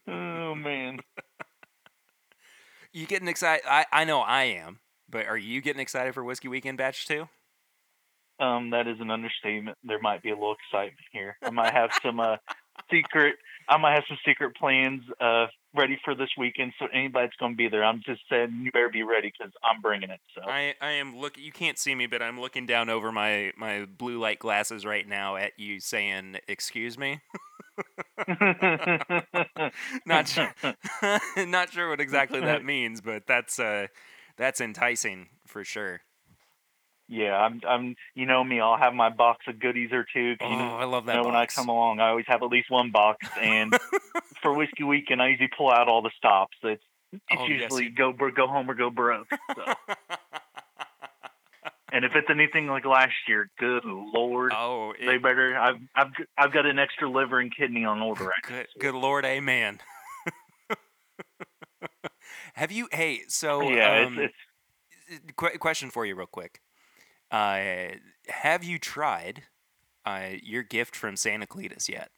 [0.08, 1.00] oh man.
[2.92, 3.64] You getting excited?
[3.68, 7.28] I I know I am, but are you getting excited for Whiskey Weekend Batch Two?
[8.40, 9.78] Um, that is an understatement.
[9.84, 11.36] There might be a little excitement here.
[11.42, 12.36] I might have some uh,
[12.90, 13.36] secret.
[13.68, 16.72] I might have some secret plans uh, ready for this weekend.
[16.78, 19.52] So anybody that's going to be there, I'm just saying you better be ready because
[19.62, 20.20] I'm bringing it.
[20.34, 21.36] So I, I am look.
[21.38, 25.06] You can't see me, but I'm looking down over my my blue light glasses right
[25.06, 27.20] now at you, saying, "Excuse me."
[30.06, 30.54] not sure,
[31.36, 33.88] not sure what exactly that means, but that's uh,
[34.36, 36.00] that's enticing for sure.
[37.08, 37.60] Yeah, I'm.
[37.68, 37.96] I'm.
[38.14, 38.60] You know me.
[38.60, 40.36] I'll have my box of goodies or two.
[40.40, 41.14] Oh, you know, I love that.
[41.16, 43.26] know, when I come along, I always have at least one box.
[43.40, 43.76] And
[44.42, 46.56] for whiskey weekend, I usually pull out all the stops.
[46.62, 46.82] It's
[47.12, 49.28] it's Oh, usually you- go go home or go broke.
[49.54, 49.64] So.
[51.92, 55.56] and if it's anything like last year, good lord, oh, they better.
[55.56, 58.56] I've I've I've got an extra liver and kidney on order right now.
[58.56, 59.80] good, good lord, amen.
[62.54, 62.88] Have you?
[62.92, 64.34] Hey, so yeah, um, it's,
[65.08, 66.60] it's qu- question for you, real quick.
[67.30, 67.96] Uh,
[68.28, 69.42] have you tried
[70.04, 72.10] uh, your gift from Santa Cletus yet?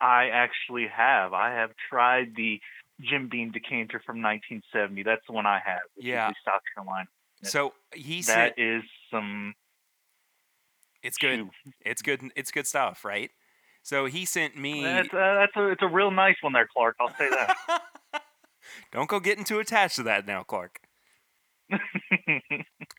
[0.00, 1.32] I actually have.
[1.32, 2.60] I have tried the
[3.00, 5.02] Jim Beam decanter from 1970.
[5.02, 5.80] That's the one I have.
[5.96, 6.30] Yeah.
[6.44, 7.06] South Carolina.
[7.42, 9.54] So he That said is some.
[11.02, 11.38] it's good.
[11.40, 11.50] shoe.
[11.84, 12.22] It's good.
[12.36, 13.30] It's good stuff, right?
[13.82, 14.82] So he sent me.
[14.82, 16.96] That's uh, that's a it's a real nice one there, Clark.
[17.00, 17.54] I'll say that.
[18.92, 20.80] Don't go getting too attached to that now, Clark.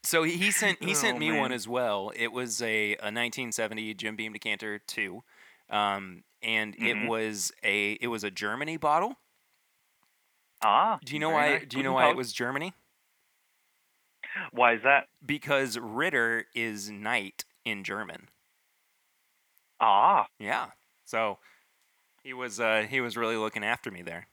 [0.03, 2.11] So he he sent he sent Oh, me one as well.
[2.15, 5.23] It was a, a 1970 Jim Beam decanter two,
[5.69, 6.83] um, and Mhm.
[6.87, 9.15] it was a it was a Germany bottle.
[10.61, 11.59] ah, Do you know why?
[11.59, 11.63] nice.
[11.63, 12.73] Do you know why it was Germany?
[14.51, 15.07] Why is that?
[15.25, 18.29] Because Ritter is knight in German.
[19.79, 20.71] Ah, Yeah.
[21.05, 21.39] So
[22.23, 24.27] he was uh, he was really looking after me there.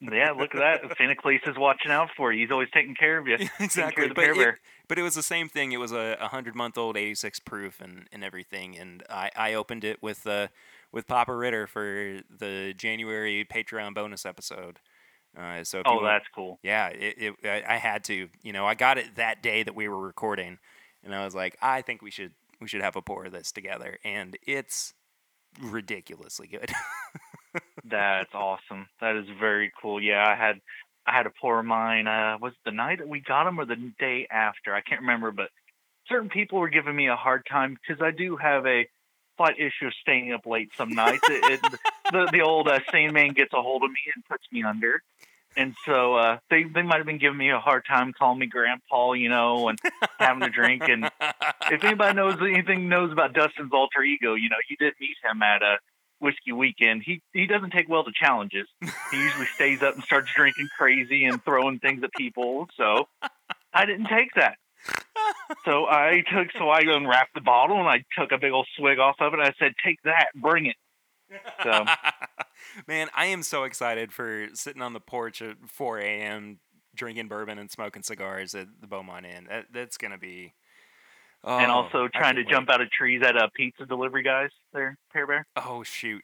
[0.00, 0.32] Yeah.
[0.32, 0.96] Look at that.
[0.98, 2.42] Santa Claus is watching out for you.
[2.42, 3.34] He's always taking care of you.
[3.60, 4.06] exactly.
[4.06, 4.54] of But it,
[4.88, 5.72] but it was the same thing.
[5.72, 8.76] It was a, a hundred month old, eighty six proof, and, and everything.
[8.78, 10.48] And I, I opened it with uh,
[10.92, 14.78] with Papa Ritter for the January Patreon bonus episode.
[15.36, 16.60] Uh, so Oh, that's cool.
[16.62, 18.28] yeah, it, it I, I had to.
[18.42, 20.58] You know, I got it that day that we were recording,
[21.02, 23.50] and I was like, I think we should we should have a pour of this
[23.50, 24.94] together, and it's
[25.60, 26.70] ridiculously good.
[27.84, 28.86] That's awesome.
[29.00, 30.02] That is very cool.
[30.02, 30.60] Yeah, I had
[31.06, 32.06] I had a pour of mine.
[32.06, 34.74] Uh, was the night that we got them or the day after?
[34.74, 35.50] I can't remember, but
[36.08, 38.88] certain people were giving me a hard time because I do have a
[39.36, 41.22] slight issue of staying up late some nights.
[41.28, 41.78] it, it,
[42.12, 45.02] the the old uh, sane man gets a hold of me and puts me under.
[45.56, 48.46] And so uh, they they might have been giving me a hard time, calling me
[48.46, 49.78] grandpa, you know, and
[50.18, 50.82] having a drink.
[50.88, 51.08] And
[51.70, 55.42] if anybody knows anything knows about Dustin's alter ego, you know, you did meet him
[55.42, 55.76] at a
[56.24, 57.02] whiskey weekend.
[57.04, 58.66] He he doesn't take well to challenges.
[58.80, 62.66] He usually stays up and starts drinking crazy and throwing things at people.
[62.76, 63.08] So
[63.72, 64.56] I didn't take that.
[65.64, 68.98] So I took so I unwrapped the bottle and I took a big old swig
[68.98, 69.40] off of it.
[69.40, 70.76] I said, "Take that, bring it."
[71.62, 71.84] So
[72.88, 76.58] Man, I am so excited for sitting on the porch at 4 a.m.
[76.94, 79.46] drinking bourbon and smoking cigars at the Beaumont Inn.
[79.48, 80.54] That, that's gonna be,
[81.46, 84.50] and Oh, also trying to can't jump out of trees at a pizza delivery guys
[84.72, 85.46] there, Pear Bear.
[85.56, 86.22] Oh shoot.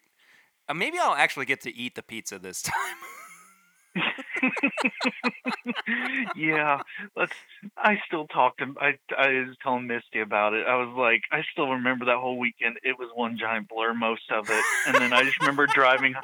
[0.68, 2.96] Uh, maybe I'll actually get to eat the pizza this time.
[6.36, 6.80] yeah,
[7.16, 7.32] let's.
[7.76, 8.74] I still talked to.
[8.80, 10.66] I I was telling Misty about it.
[10.66, 12.76] I was like, I still remember that whole weekend.
[12.82, 16.14] It was one giant blur, most of it, and then I just remember driving.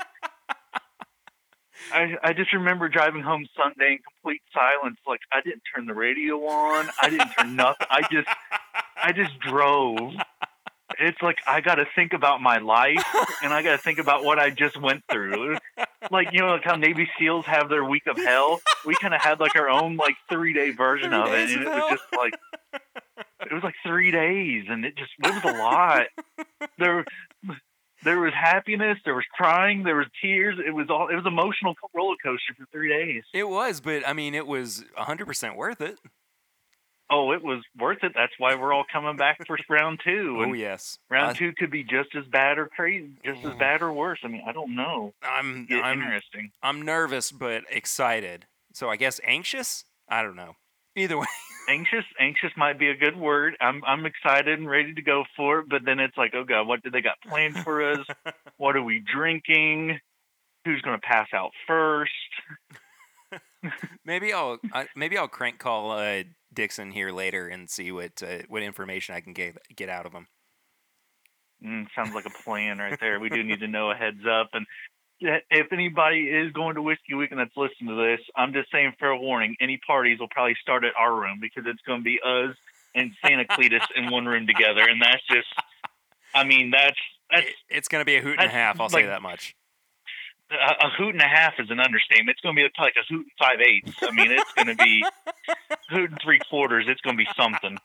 [1.92, 4.98] I I just remember driving home Sunday in complete silence.
[5.06, 6.88] Like I didn't turn the radio on.
[7.02, 7.86] I didn't turn nothing.
[7.90, 8.28] I just
[9.06, 10.14] I just drove.
[10.98, 13.04] It's like I got to think about my life,
[13.42, 15.58] and I got to think about what I just went through.
[16.10, 18.60] Like you know, like how Navy SEALs have their week of hell.
[18.84, 21.60] We kind of had like our own like three day version Three of it, and
[21.60, 21.90] of it was hell?
[21.90, 22.34] just like
[23.50, 26.06] it was like three days, and it just it was a lot.
[26.78, 27.04] There,
[28.04, 30.58] there was happiness, there was crying, there was tears.
[30.64, 33.22] It was all it was emotional roller coaster for three days.
[33.34, 35.98] it was, but I mean, it was 100% worth it.
[37.08, 38.12] Oh, it was worth it.
[38.14, 40.38] That's why we're all coming back for round two.
[40.40, 40.98] Oh And yes.
[41.08, 43.58] round I- two could be just as bad or crazy, just as Oh.
[43.58, 44.18] bad or worse.
[44.24, 45.14] I mean, I don't know.
[45.22, 46.50] I'm Yeah, I'm interesting.
[46.62, 48.46] I'm nervous but excited.
[48.72, 49.84] So I guess anxious?
[50.08, 50.56] I don't know.
[50.96, 51.26] Either way.
[51.68, 53.56] Anxious, anxious might be a good word.
[53.60, 56.68] I'm I'm excited and ready to go for it, but then it's like, oh god,
[56.68, 58.06] what do they got planned for us?
[58.56, 59.98] what are we drinking?
[60.64, 62.12] Who's going to pass out first?
[64.04, 68.38] maybe I'll I, maybe I'll crank call uh, Dixon here later and see what uh,
[68.48, 70.26] what information I can get get out of him.
[71.64, 73.18] Mm, sounds like a plan right there.
[73.18, 74.50] We do need to know a heads up.
[74.52, 74.66] And
[75.20, 79.16] if anybody is going to Whiskey Weekend that's listening to this, I'm just saying fair
[79.16, 79.56] warning.
[79.60, 82.54] Any parties will probably start at our room because it's going to be us
[82.94, 85.48] and Santa Cletus in one room together, and that's just.
[86.34, 86.98] I mean, that's
[87.30, 88.78] that's It- it's going to be a hoot and a half.
[88.78, 89.54] I'll like- say that much.
[90.50, 92.36] A, a hoot and a half is an understatement.
[92.36, 93.96] It's going to be like a hoot and five eighths.
[94.02, 95.04] I mean, it's going to be
[95.90, 96.86] hoot and three quarters.
[96.88, 97.78] It's going to be something.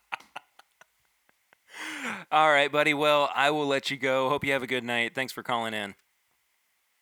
[2.32, 2.93] All right, buddy.
[2.93, 4.30] Well, I will let you go.
[4.30, 5.16] Hope you have a good night.
[5.16, 5.95] Thanks for calling in.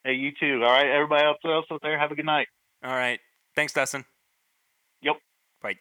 [0.03, 0.63] Hey, you too.
[0.63, 2.47] All right, everybody else else out there, have a good night.
[2.83, 3.19] All right.
[3.55, 4.05] Thanks, Dustin.
[5.01, 5.17] Yep.
[5.61, 5.75] Bye.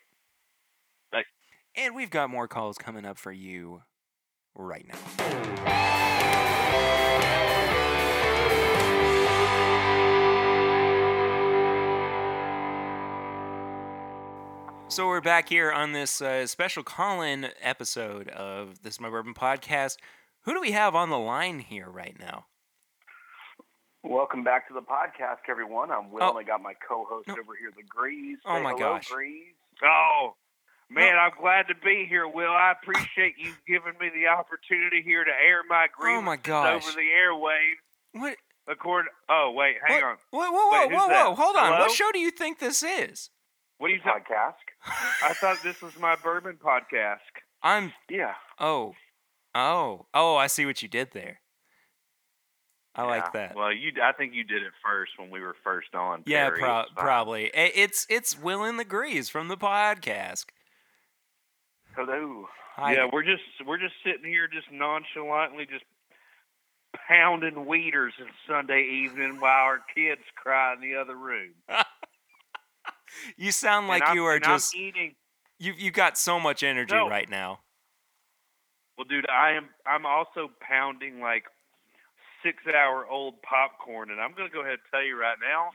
[1.12, 1.22] Bye.
[1.76, 3.83] And we've got more calls coming up for you
[4.57, 6.08] right now.
[14.89, 19.97] So we're back here on this uh, special call-in episode of this My Bourbon podcast.
[20.45, 22.47] Who do we have on the line here right now?
[24.03, 25.91] Welcome back to the podcast, everyone.
[25.91, 26.30] I'm Will, Oh.
[26.30, 27.34] and I got my co-host No.
[27.34, 28.39] over here, the Grease.
[28.47, 29.09] Oh, Say my hello, gosh.
[29.09, 29.55] Grease.
[29.84, 30.34] Oh,
[30.89, 32.51] man, I'm glad to be here, Will.
[32.51, 36.82] I appreciate you giving me the opportunity here to air my grievances Oh my gosh.
[36.86, 37.78] over the airwaves.
[38.22, 38.36] What?
[38.66, 40.16] According, oh wait, hang on.
[40.30, 41.26] Whoa, whoa, whoa, Wait, who's whoa, that?
[41.28, 41.34] whoa!
[41.34, 41.72] Hold on.
[41.72, 41.78] Hello?
[41.86, 43.30] What show do you think this is?
[43.78, 44.26] What do you think?
[44.26, 44.61] Podcast.
[44.85, 47.18] I thought this was my bourbon podcast.
[47.62, 47.93] I'm.
[48.09, 48.35] Yeah.
[48.59, 48.95] Oh,
[49.55, 50.37] oh, oh!
[50.37, 51.41] I see what you did there.
[52.95, 53.55] I like that.
[53.55, 56.24] Well, you, I think you did it first when we were first on.
[56.26, 57.51] Yeah, pro- probably.
[57.55, 60.47] It's it's Will and the Grease from the podcast.
[61.95, 62.47] Hello.
[62.74, 62.95] Hi.
[62.95, 65.85] yeah, we're just we're just sitting here, just nonchalantly, just
[67.09, 71.53] pounding weeders on Sunday evening while our kids cry in the other room.
[73.37, 75.15] you sound like you are and I'm just eating.
[75.59, 77.09] you you got so much energy No.
[77.09, 77.61] right now.
[78.97, 79.69] Well, dude, I am.
[79.87, 81.45] I'm also pounding like
[82.43, 85.71] six-hour-old popcorn, and I'm gonna go ahead and tell you right now,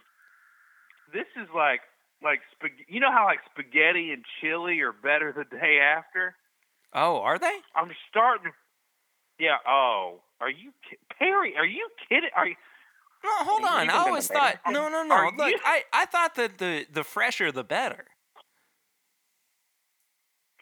[1.13, 1.81] this is like
[2.23, 6.35] like spag- You know how like spaghetti and chili are better the day after.
[6.93, 7.57] Oh, are they?
[7.75, 8.51] I'm starting.
[9.39, 9.57] Yeah.
[9.67, 11.55] Oh, are you ki- Perry?
[11.57, 12.29] Are you kidding?
[12.35, 12.55] Are you?
[13.23, 13.89] No, hold on.
[13.89, 14.73] I always thought Vegas?
[14.73, 15.15] no, no, no.
[15.15, 18.05] Are Look, you- I I thought that the the fresher the better.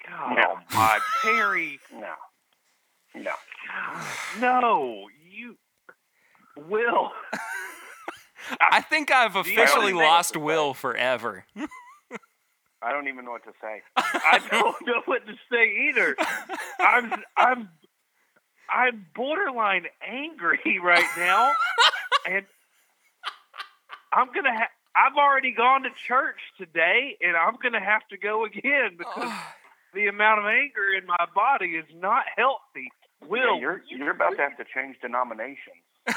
[0.07, 0.43] God No.
[0.73, 1.79] Almighty, Perry.
[1.93, 2.13] No.
[3.15, 3.31] No.
[4.39, 5.55] No, you.
[6.57, 7.11] Will.
[8.59, 10.43] I think I've officially lost to say?
[10.43, 11.45] Will forever.
[12.83, 13.81] I don't even know what to say.
[13.97, 16.15] I don't know what to say either.
[16.79, 17.69] I'm I'm
[18.69, 21.53] I'm borderline angry right now,
[22.29, 22.45] and
[24.13, 24.53] I'm gonna.
[24.53, 29.31] Ha- I've already gone to church today, and I'm gonna have to go again because
[29.93, 32.91] the amount of anger in my body is not healthy.
[33.27, 35.85] Will, Yeah, you're you're about to have to change denominations.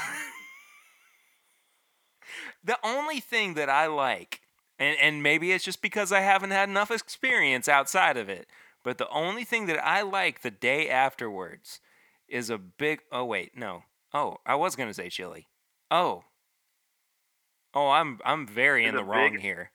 [2.63, 4.41] the only thing that I like,
[4.79, 8.47] and, and maybe it's just because I haven't had enough experience outside of it,
[8.83, 11.79] but the only thing that I like the day afterwards
[12.27, 13.01] is a big.
[13.11, 13.83] Oh, wait, no.
[14.13, 15.47] Oh, I was going to say chili.
[15.91, 16.23] Oh.
[17.73, 19.41] Oh, I'm I'm very in the wrong big?
[19.41, 19.71] here.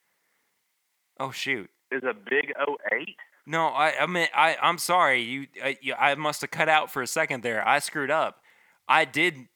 [1.19, 1.69] Oh, shoot.
[1.93, 2.53] is a big
[2.93, 3.17] 08?
[3.47, 5.21] No, I I mean I I'm sorry.
[5.23, 7.67] You I, you, I must have cut out for a second there.
[7.67, 8.41] I screwed up.
[8.89, 9.49] I did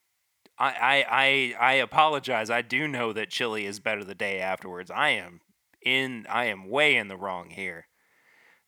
[0.58, 2.50] I, I I I apologize.
[2.50, 4.90] I do know that chili is better the day afterwards.
[4.90, 5.40] I am
[5.84, 7.86] in I am way in the wrong here.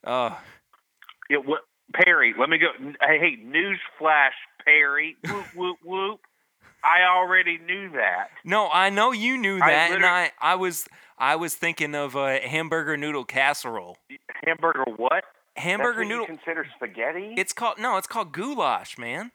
[0.04, 0.36] Uh
[1.28, 1.62] Yeah, what,
[1.92, 2.68] Perry, let me go.
[3.00, 4.34] Hey, hey, news flash,
[4.64, 5.16] Perry.
[5.28, 6.20] Whoop, whoop, whoop.
[6.86, 8.28] I already knew that.
[8.44, 10.86] no, I know you knew I that and I I was
[11.18, 13.96] I was thinking of a hamburger noodle casserole.
[14.44, 15.24] Hamburger what?
[15.56, 17.34] Hamburger That's what noodle You consider spaghetti?
[17.36, 19.32] It's called no, it's called goulash, man.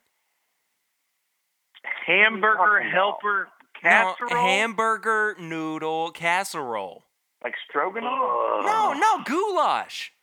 [2.05, 2.93] Hamburger talking about?
[2.93, 3.47] helper
[3.83, 4.29] No, casserole?
[4.47, 7.03] hamburger noodle casserole.
[7.43, 8.63] like stroganoff?
[8.65, 10.13] No, no, goulash.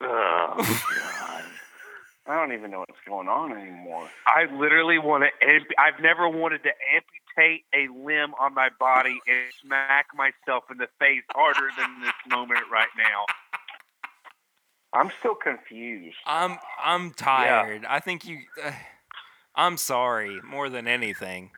[0.00, 1.44] Oh, God.
[2.28, 4.08] I don't even know what's going on anymore.
[4.26, 5.48] I literally want to.
[5.48, 10.76] Amp- I've never wanted to amputate a limb on my body and smack myself in
[10.76, 13.24] the face harder than this moment right now.
[14.92, 16.16] I'm still confused.
[16.26, 17.86] I'm I'm tired.
[17.88, 18.40] I think you.
[18.62, 18.72] Uh,
[19.54, 21.50] I'm sorry more than anything.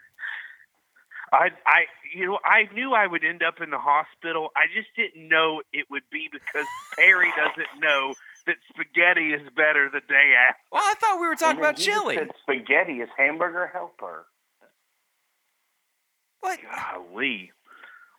[1.33, 4.51] I, I, you know, I knew I would end up in the hospital.
[4.57, 6.66] I just didn't know it would be because
[6.97, 8.14] Perry doesn't know
[8.47, 10.61] that spaghetti is better the day after.
[10.72, 12.16] Well, I thought we were talking about chili.
[12.16, 14.26] Said spaghetti is hamburger helper.
[16.41, 16.59] What?
[16.62, 17.53] Golly.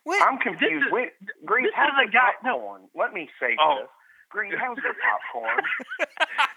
[0.04, 0.22] What?
[0.22, 0.86] I'm confused.
[0.86, 1.10] is- Wait,
[1.44, 2.58] Green, this how's is a the guy- no.
[2.58, 2.82] popcorn?
[2.94, 3.78] Let me say Oh.
[3.80, 3.88] this.
[4.30, 5.62] Green, how's the popcorn?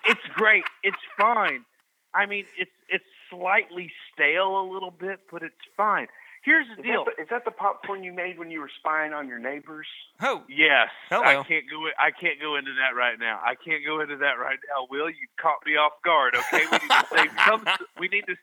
[0.07, 0.63] It's great.
[0.83, 1.65] It's fine.
[2.13, 6.07] I mean, it's it's slightly stale a little bit, but it's fine.
[6.45, 7.05] Here's the Is deal.
[7.05, 9.87] that the, is that the popcorn you made when you were spying on your neighbors?
[10.21, 11.23] Oh, Yes, Hello.
[11.23, 11.83] I can't go.
[11.97, 13.39] I can't go into that right now.
[13.43, 14.85] I can't go into that right now.
[14.91, 16.35] Will you caught me off guard?
[16.35, 17.65] Okay, we need to save some.
[17.99, 18.35] We need to.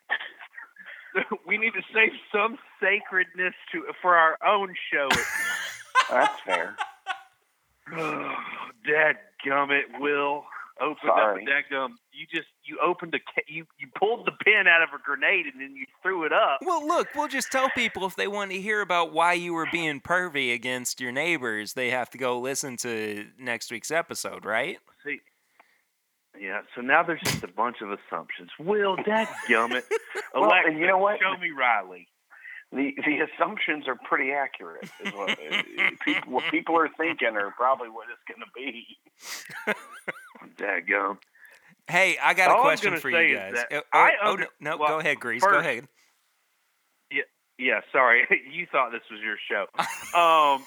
[1.47, 5.09] We need to save some sacredness to for our own show.
[6.11, 6.75] That's fair.
[7.95, 8.35] Oh,
[8.87, 10.45] Dad gummit, Will
[10.81, 11.43] opened Sorry.
[11.45, 11.89] up a dadgum.
[12.13, 15.61] You just you opened a you you pulled the pin out of a grenade and
[15.61, 16.61] then you threw it up.
[16.65, 19.67] Well, look, we'll just tell people if they want to hear about why you were
[19.71, 24.79] being pervy against your neighbors, they have to go listen to next week's episode, right?
[25.05, 25.21] See,
[26.41, 26.63] yeah.
[26.75, 28.51] So now there's just a bunch of assumptions.
[28.59, 29.83] Will, Dad gummit,
[30.35, 31.19] Well, Alexa, and you know what?
[31.21, 32.09] Show me Riley.
[32.73, 34.89] The the assumptions are pretty accurate.
[35.05, 35.63] Is what, uh,
[36.05, 39.75] people, what people are thinking are probably what it's going to be.
[40.59, 41.19] Dadgum.
[41.89, 43.55] Hey, I got a All question for you guys.
[43.71, 45.43] Uh, oh, I oh, no, no, well, go ahead, Grease.
[45.43, 45.89] Go ahead.
[47.11, 47.23] Yeah,
[47.59, 47.81] yeah.
[47.91, 48.23] sorry.
[48.53, 49.67] you thought this was your show.
[50.19, 50.65] Um,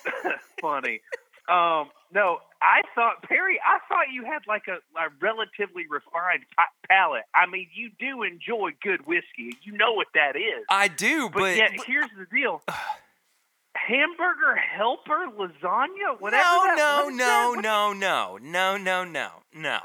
[0.61, 1.01] funny.
[1.47, 3.59] Um, no, I thought Perry.
[3.63, 6.45] I thought you had like a, a relatively refined
[6.87, 7.23] palate.
[7.35, 9.57] I mean, you do enjoy good whiskey.
[9.61, 10.65] You know what that is.
[10.69, 12.61] I do, But, but, yet, here's the deal:
[13.75, 16.19] hamburger helper lasagna.
[16.19, 16.43] Whatever.
[16.43, 17.61] no, that, no, no, that?
[17.61, 19.79] No, no, no, no, no, no.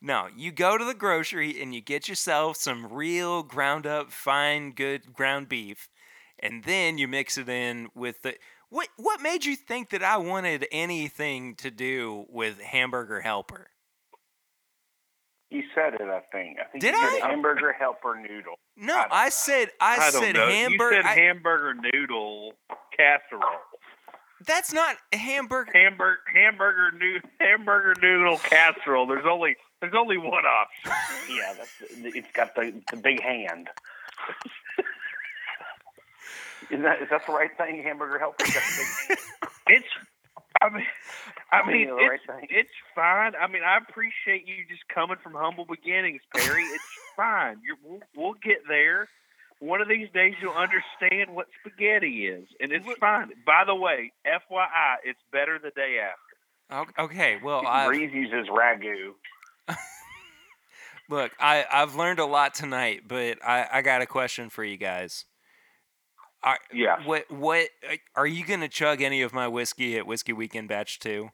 [0.00, 4.72] No, you go to the grocery and you get yourself some real ground up, fine,
[4.72, 5.88] good ground beef,
[6.38, 8.34] and then you mix it in with the.
[8.68, 13.68] What what made you think that I wanted anything to do with hamburger helper?
[15.50, 16.58] You said it, I think.
[16.60, 17.28] I think Did you said I?
[17.30, 18.56] hamburger helper noodle.
[18.76, 20.48] No, I, said I, I don't said know.
[20.48, 20.96] hamburger.
[20.96, 22.52] You said hamburger noodle
[22.96, 23.60] casserole.
[24.44, 25.70] that's not hamburger.
[25.72, 29.06] Hamburger hamburger noo- hamburger noodle casserole.
[29.06, 30.92] There's only there's only one option.
[31.28, 33.68] Yeah, that's it's got the the big hand.
[36.70, 37.82] is that is that the right thing?
[37.82, 39.18] Hamburger helper got the big hand.
[39.68, 39.88] It's
[40.62, 40.86] I mean
[41.52, 43.32] I mean it's, right it's fine.
[43.40, 46.62] I mean I appreciate you just coming from humble beginnings, Perry.
[46.62, 46.84] It's
[47.16, 47.58] fine.
[47.64, 49.08] You're, we'll, we'll get there.
[49.58, 53.30] One of these days you'll understand what spaghetti is, and it's fine.
[53.46, 56.92] By the way, FYI, it's better the day after.
[56.98, 59.14] Okay, well, I Breeze uses ragu.
[61.10, 64.76] look, I I've learned a lot tonight, but I I got a question for you
[64.76, 65.24] guys.
[66.42, 67.04] Are, Yeah.
[67.04, 67.68] What what
[68.14, 71.30] are you gonna chug any of my whiskey at Whiskey Weekend Batch Two?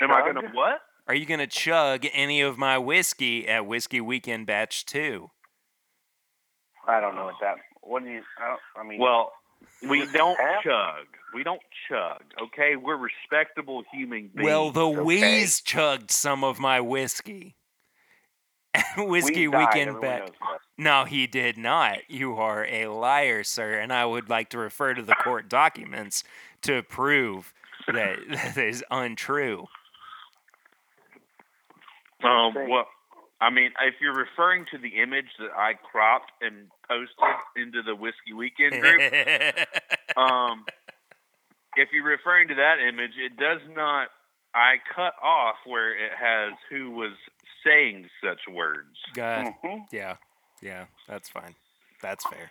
[0.00, 0.80] Am I gonna what?
[1.08, 5.30] Are you gonna chug any of my whiskey at Whiskey Weekend Batch Two?
[6.86, 7.56] I don't know what that.
[7.80, 8.22] What do you?
[8.38, 9.32] I, don't, I mean, Well,
[9.88, 11.06] we don't chug.
[11.34, 12.22] We don't chug.
[12.42, 14.44] Okay, we're respectable human beings.
[14.44, 15.00] Well, the okay.
[15.00, 17.56] Wheeze chugged some of my whiskey.
[18.96, 20.20] whiskey we died, Weekend everyone Batch.
[20.20, 20.60] knows that.
[20.78, 21.98] No, he did not.
[22.08, 26.24] You are a liar, sir, and I would like to refer to the court documents
[26.62, 27.52] to prove
[27.86, 29.66] that that is untrue.
[32.24, 32.86] Um, well,
[33.40, 37.16] I mean, if you're referring to the image that I cropped and posted
[37.56, 39.02] into the Whiskey Weekend group,
[40.16, 40.64] um,
[41.76, 44.08] if you're referring to that image, it does not.
[44.54, 47.12] I cut off where it has who was
[47.64, 48.98] saying such words.
[49.14, 49.54] God.
[49.64, 49.86] Mhm.
[49.90, 50.16] Yeah.
[50.60, 50.86] Yeah.
[51.08, 51.54] That's fine.
[52.02, 52.50] That's fair.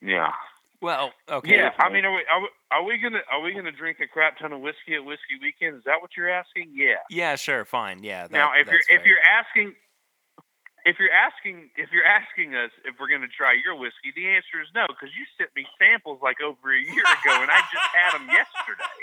[0.00, 0.32] Yeah.
[0.80, 1.56] Well, okay.
[1.56, 1.72] Yeah.
[1.78, 4.38] I mean, are we, are we are we gonna are we gonna drink a crap
[4.38, 5.76] ton of whiskey at whiskey weekend?
[5.76, 6.70] Is that what you're asking?
[6.74, 6.94] Yeah.
[7.10, 8.02] Yeah, sure, fine.
[8.02, 8.22] Yeah.
[8.22, 9.74] That, now, if you're that's if you're asking.
[10.84, 14.28] If you're asking if you're asking us if we're going to try your whiskey, the
[14.28, 17.60] answer is no because you sent me samples like over a year ago and I
[17.72, 18.94] just had them yesterday.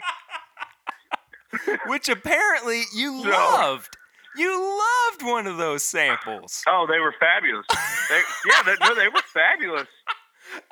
[1.89, 3.97] Which apparently you So- loved.
[4.36, 6.63] You loved one of those samples.
[6.67, 7.65] Oh, they were fabulous.
[8.07, 9.88] They, yeah, they, no, they were fabulous.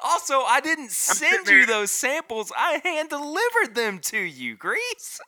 [0.04, 2.52] Also, I didn't send you those samples.
[2.56, 5.20] I hand delivered them to you, Grease.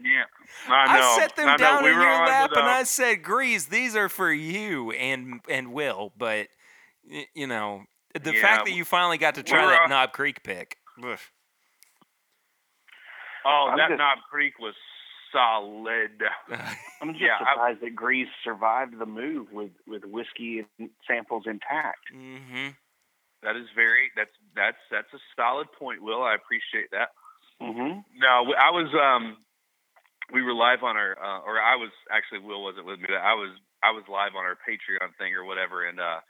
[0.00, 0.24] Yeah,
[0.68, 1.16] I know.
[1.18, 4.30] set them I down we in your lap, and I said, "Grease, these are for
[4.32, 6.48] you and and Will." But
[7.34, 7.82] you know,
[8.14, 10.76] the Yeah, fact that you finally got to we try that on- Knob Creek pick.
[11.04, 11.18] ugh.
[13.44, 14.74] Oh, I'm that just- Knob Creek was
[15.32, 16.22] solid.
[17.00, 20.64] I'm just Yeah, I- surprised that Grease survived the move with with whiskey
[21.06, 22.12] samples intact.
[22.14, 22.68] mm-hmm.
[23.42, 24.10] That is very.
[24.16, 26.22] That's that's that's a solid point, Will.
[26.22, 27.10] I appreciate that.
[27.62, 28.00] Mm-hmm.
[28.18, 29.36] No, I was um,
[30.32, 33.08] we were live on our, uh, or I was actually Will wasn't with me.
[33.10, 33.50] I was
[33.82, 36.20] I was live on our Patreon thing or whatever, and uh,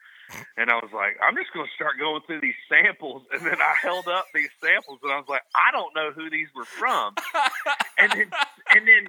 [0.57, 3.61] and I was like, I'm just going to start going through these samples, and then
[3.61, 6.66] I held up these samples, and I was like, I don't know who these were
[6.66, 7.14] from,
[7.99, 8.30] and then
[8.70, 9.05] and then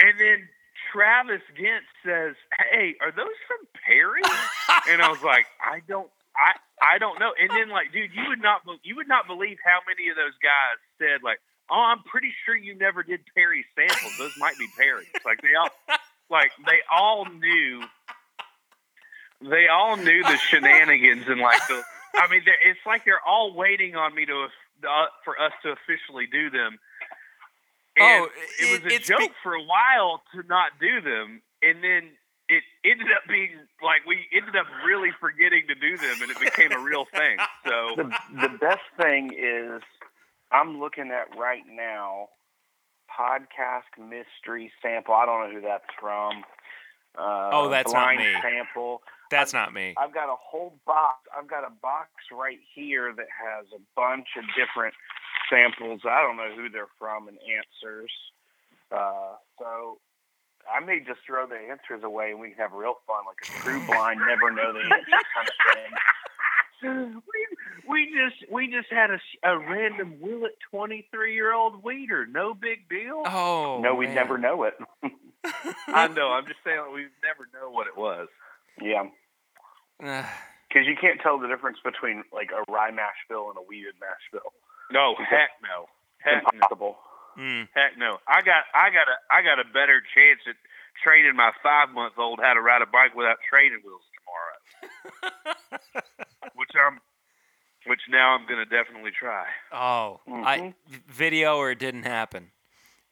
[0.00, 0.48] and then
[0.92, 2.34] Travis Gent says,
[2.70, 4.22] Hey, are those from Perry?
[4.88, 6.10] and I was like, I don't.
[6.38, 6.54] I,
[6.94, 7.34] I don't know.
[7.34, 10.38] And then like, dude, you would not you would not believe how many of those
[10.38, 14.16] guys said like, "Oh, I'm pretty sure you never did Perry samples.
[14.18, 15.70] Those might be Perry's." Like they all
[16.30, 17.82] like they all knew
[19.40, 21.82] they all knew the shenanigans and like the
[22.14, 24.48] I mean, they're- it's like they're all waiting on me to
[24.88, 26.78] uh, for us to officially do them.
[27.96, 28.28] And Oh,
[28.60, 32.10] it was a it's joke be- for a while to not do them, and then
[32.48, 33.50] it ended up being
[33.82, 37.38] like we ended up really forgetting to do them, and it became a real thing.
[37.66, 38.10] So The
[38.40, 39.82] the best thing is
[40.52, 42.28] I'm looking at right now
[43.08, 45.14] podcast mystery sample.
[45.14, 46.42] I don't know who that's from.
[47.18, 48.32] Uh, Oh, that's not me.
[48.42, 49.02] sample.
[49.30, 49.94] That's not me.
[49.98, 51.18] I've got a whole box.
[51.36, 54.94] I've got a box right here that has a bunch of different
[55.50, 56.00] samples.
[56.08, 58.12] I don't know who they're from and answers.
[58.90, 59.98] Uh, so
[60.72, 63.62] I may just throw the answers away and we can have real fun, like a
[63.62, 65.92] true blind, never know the answer kind of thing.
[67.88, 72.26] we, we just we just had a, a random Willet twenty three year old wheater.
[72.26, 73.22] No big deal.
[73.26, 74.14] Oh no, we man.
[74.14, 74.74] never know it.
[75.88, 76.28] I know.
[76.28, 78.28] I'm just saying we never know what it was.
[78.80, 79.04] yeah,
[79.98, 83.94] because you can't tell the difference between like a rye mash bill and a wheated
[84.00, 84.52] mash bill.
[84.92, 85.86] No, heck no.
[86.18, 86.50] Heck no.
[86.54, 86.96] Impossible.
[87.38, 87.68] Mm.
[87.74, 88.18] Heck no.
[88.26, 90.56] I got I got a I got a better chance at
[91.02, 94.58] training my five month old how to ride a bike without training wheels tomorrow.
[96.54, 96.98] which I'm
[97.88, 99.46] which now I'm gonna definitely try.
[99.72, 100.74] Oh, I Mhm.
[101.06, 102.52] video or it didn't happen.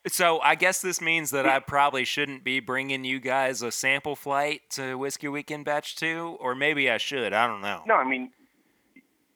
[0.09, 4.15] So I guess this means that I probably shouldn't be bringing you guys a sample
[4.15, 7.33] flight to Whiskey Weekend Batch Two, or maybe I should.
[7.33, 7.83] I don't know.
[7.87, 8.31] No, I mean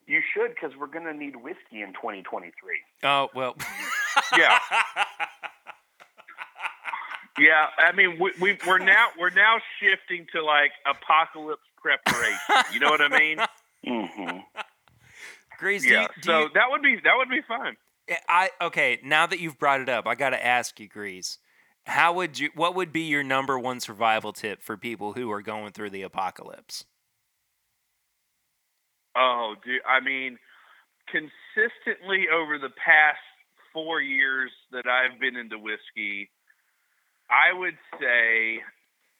[0.07, 2.53] you should because we're gonna need whiskey in 2023.
[3.03, 3.57] Oh well.
[4.37, 4.59] Yeah.
[7.39, 12.37] Yeah, I mean we, we we're now we're now shifting to like apocalypse preparation.
[12.73, 13.39] You know what I mean?
[13.87, 14.39] Mm-hmm.
[15.61, 16.03] Grease, yeah.
[16.17, 17.77] you- so you- that would be that would be fun.
[18.29, 18.99] I okay.
[19.05, 21.39] Now that you've brought it up, I got to ask you, Grease.
[21.87, 22.51] How would you?
[22.55, 26.03] What would be your number one survival tip for people who are going through the
[26.03, 26.85] apocalypse?
[29.17, 29.83] Oh, dude.
[29.89, 30.39] I mean,
[31.09, 33.19] consistently over the past
[33.73, 36.31] four years that I've been into whiskey,
[37.29, 38.61] I would say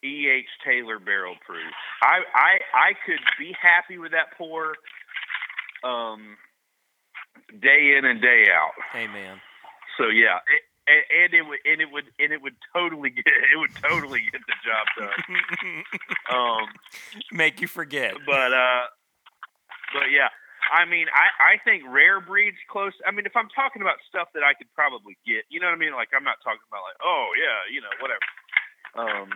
[0.03, 0.47] E.H.
[0.65, 1.73] Taylor Barrel Proof.
[2.03, 4.75] I, I, I could be happy with that pour
[5.85, 6.37] um,
[7.61, 8.73] day in and day out.
[8.95, 9.41] Amen.
[9.99, 10.39] So, yeah.
[10.49, 13.75] It, and, and it would and it would and it would totally get it would
[13.79, 15.85] totally get the job done.
[16.31, 16.71] Um,
[17.33, 18.15] Make you forget.
[18.25, 18.87] but uh,
[19.93, 20.31] but yeah,
[20.71, 22.95] I mean, I I think rare breeds close.
[23.03, 25.75] I mean, if I'm talking about stuff that I could probably get, you know what
[25.75, 25.95] I mean?
[25.95, 28.27] Like I'm not talking about like, oh yeah, you know, whatever.
[28.95, 29.31] Um,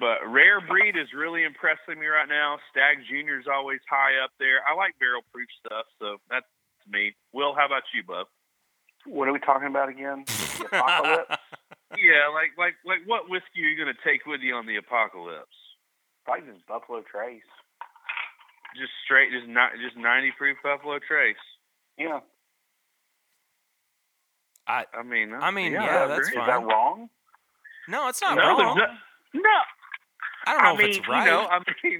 [0.00, 2.58] but rare breed is really impressing me right now.
[2.72, 4.64] Stag Junior's always high up there.
[4.64, 6.48] I like barrel proof stuff, so that's
[6.88, 7.14] me.
[7.32, 8.26] Will, how about you, bub?
[9.04, 10.24] What are we talking about again?
[10.60, 11.40] The apocalypse?
[11.96, 15.56] Yeah, like like like what whiskey are you gonna take with you on the apocalypse?
[16.24, 17.40] Probably just Buffalo Trace.
[18.76, 21.40] Just straight, just not just ninety proof Buffalo Trace.
[21.96, 22.20] Yeah.
[24.66, 26.42] I, I mean, I mean, yeah, yeah, that's fine.
[26.42, 27.08] Is that wrong?
[27.88, 28.76] No, it's not no, wrong.
[28.76, 29.58] no, no.
[30.50, 31.24] I don't know I if mean, it's right.
[31.24, 31.98] you know, I mean,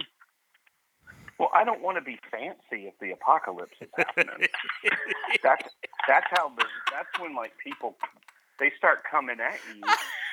[1.39, 4.49] Well, I don't want to be fancy if the apocalypse is happening.
[5.43, 5.65] that's
[6.09, 7.97] that's how the that's when like people
[8.59, 9.81] they start coming at you.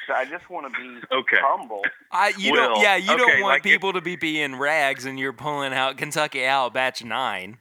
[0.07, 1.37] So I just want to be Okay.
[1.39, 1.81] humble.
[2.11, 2.73] I, you don't.
[2.73, 5.73] Will, Yeah, you don't want like if- people to be being rags, and you're pulling
[5.73, 7.57] out Kentucky out batch nine.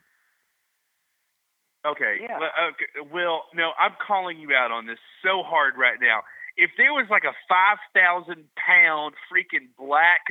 [1.87, 2.19] Okay.
[2.21, 2.39] Yeah.
[2.41, 3.11] well, okay.
[3.13, 6.23] Will, no, I'm calling you out on this so hard right now.
[6.57, 10.23] If there was like a 5,000 pound freaking black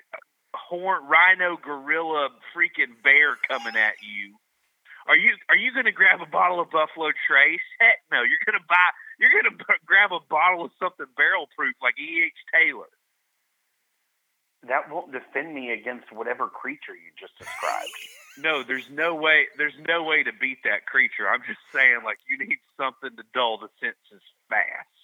[0.56, 4.36] horn rhino gorilla freaking bear coming at you,
[5.08, 7.62] are you are you going to grab a bottle of Buffalo Trace?
[7.80, 8.24] Heck no.
[8.26, 8.90] You're going to buy
[9.20, 12.34] you're going to b- grab a bottle of something barrel proof like E.H.
[12.50, 12.90] Taylor.
[14.68, 17.94] That won't defend me against whatever creature you just described.
[18.38, 21.24] No, there's no way there's no way to beat that creature.
[21.30, 24.95] I'm just saying like you need something to dull the senses fast.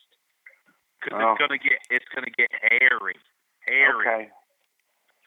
[1.02, 1.32] Cuz Oh.
[1.32, 3.16] it's going to get it's going to get hairy.
[3.62, 4.08] Hairy.
[4.08, 4.30] Okay.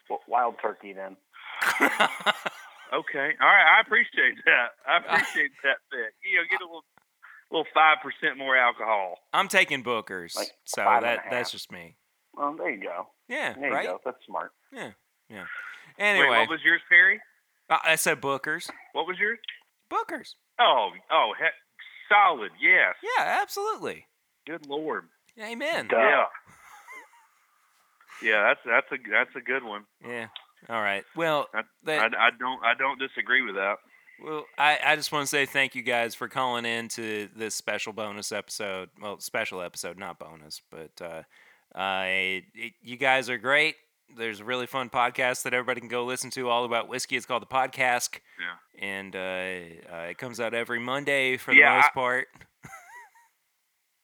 [0.09, 1.16] Well, wild turkey then.
[2.92, 3.30] Okay.
[3.40, 3.76] All right.
[3.76, 4.68] I appreciate that.
[4.86, 6.14] I appreciate that bit.
[6.22, 6.84] You know, get a little,
[7.51, 9.18] little five percent more alcohol.
[9.32, 11.96] I'm taking Booker's, Like so that that's just me.
[12.34, 13.09] Well, there you go.
[13.28, 14.01] Yeah, There you go.
[14.05, 14.52] That's smart.
[14.72, 14.90] Yeah,
[15.28, 15.44] yeah.
[15.98, 17.20] Wait, Anyway, what was yours, Perry?
[17.68, 18.70] I I said Booker's.
[18.92, 19.38] What was yours?
[19.88, 20.36] Booker's.
[20.60, 21.55] Oh, oh, heck,
[22.09, 22.52] solid.
[22.60, 22.94] Yes.
[23.02, 24.06] Yeah, absolutely.
[24.46, 25.09] Good lord.
[25.40, 25.89] Amen.
[25.89, 25.97] Duh.
[25.98, 26.24] Yeah.
[28.23, 29.85] Yeah, that's that's a that's a good one.
[30.06, 30.28] Yeah.
[30.69, 31.05] All right.
[31.16, 33.77] Well, I, that, I, I don't I don't disagree with that.
[34.23, 37.55] well, I, I just want to say thank you guys for calling in to this
[37.55, 38.89] special bonus episode.
[39.02, 42.44] Well, special episode, not bonus, but uh, uh, it,
[42.82, 43.74] you guys are great.
[44.16, 47.16] There's a really fun podcast that everybody can go listen to all about whiskey.
[47.16, 48.86] It's called the Podcast, Yeah.
[48.86, 52.28] and uh, uh, it comes out every Monday for Yeah, the most I- part.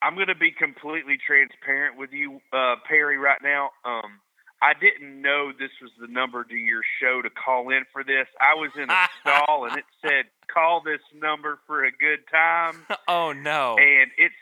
[0.02, 3.70] I'm going to be completely transparent with you, uh, Perry, right now.
[3.84, 4.20] Um,
[4.62, 8.26] I didn't know this was the number to your show to call in for this.
[8.40, 12.74] I was in a stall and it said, call this number for a good time.
[13.08, 13.76] oh no!
[13.78, 14.34] And it's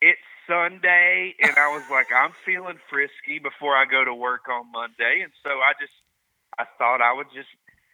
[0.00, 4.72] it's Sunday, and I was like, I'm feeling frisky before I go to work on
[4.72, 5.20] Monday.
[5.22, 5.92] And so I just,
[6.58, 7.48] I thought I would just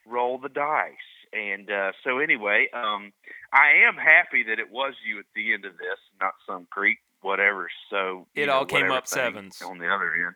[0.06, 0.94] roll the dice.
[1.32, 3.12] And uh, so anyway, um,
[3.56, 6.98] I am happy that it was you at the end of this, not some creep,
[7.22, 7.68] whatever.
[7.90, 9.62] So you It know, all came up sevens.
[9.62, 10.34] on the other end.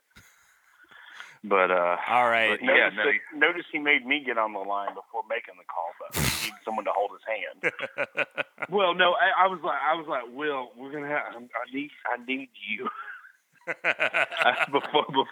[1.43, 2.51] But uh, All right.
[2.59, 5.55] but yeah, Notice, no, that- notice he made me get on the line before making
[5.57, 6.21] the call, though.
[6.21, 7.73] He needs someone to hold his hand.
[8.71, 11.91] well, no, I, I was like, I was like, Will, we're gonna have, I need,
[12.07, 12.89] I need you
[14.73, 15.27] before, before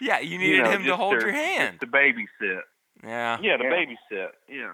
[0.00, 1.78] yeah, you needed know, him to hold to- your hand.
[1.80, 2.60] just to babysit.
[3.04, 3.38] Yeah.
[3.42, 3.70] Yeah, to Yeah.
[3.70, 4.28] babysit.
[4.48, 4.72] Yeah.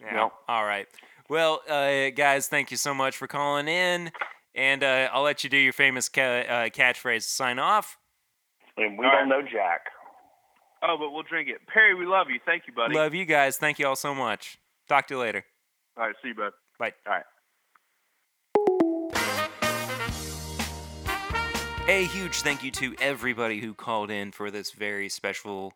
[0.00, 0.22] Yeah.
[0.24, 0.32] Yep.
[0.48, 0.86] All right.
[1.28, 4.10] Well, uh, guys, thank you so much for calling in,
[4.54, 7.96] and uh, I'll let you do your famous ca- uh, catchphrase to sign off.
[8.76, 9.42] And we All don't right.
[9.42, 9.82] know Jack.
[10.82, 11.58] Oh, but we'll drink it.
[11.72, 12.40] Perry, we love you.
[12.46, 12.94] Thank you, buddy.
[12.94, 13.58] Love you guys.
[13.58, 14.58] Thank you all so much.
[14.88, 15.44] Talk to you later.
[15.96, 16.52] All right, see you, bud.
[16.78, 16.92] Bye.
[17.06, 17.24] All right.
[21.88, 25.72] A huge thank you to everybody who called in for this very special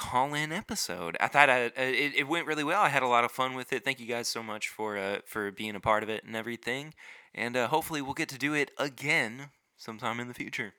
[0.00, 1.16] call-in episode.
[1.20, 2.80] I thought I, uh, it, it went really well.
[2.80, 3.84] I had a lot of fun with it.
[3.84, 6.94] Thank you guys so much for uh, for being a part of it and everything.
[7.34, 10.72] And uh, hopefully we'll get to do it again sometime in the future.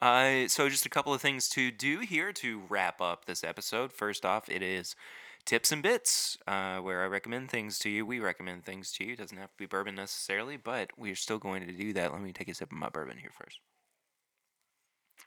[0.00, 3.92] Uh, so just a couple of things to do here to wrap up this episode.
[3.92, 4.96] First off, it is
[5.44, 8.06] tips and bits, uh, where I recommend things to you.
[8.06, 9.12] We recommend things to you.
[9.12, 12.12] It doesn't have to be bourbon necessarily, but we're still going to do that.
[12.12, 13.60] Let me take a sip of my bourbon here first.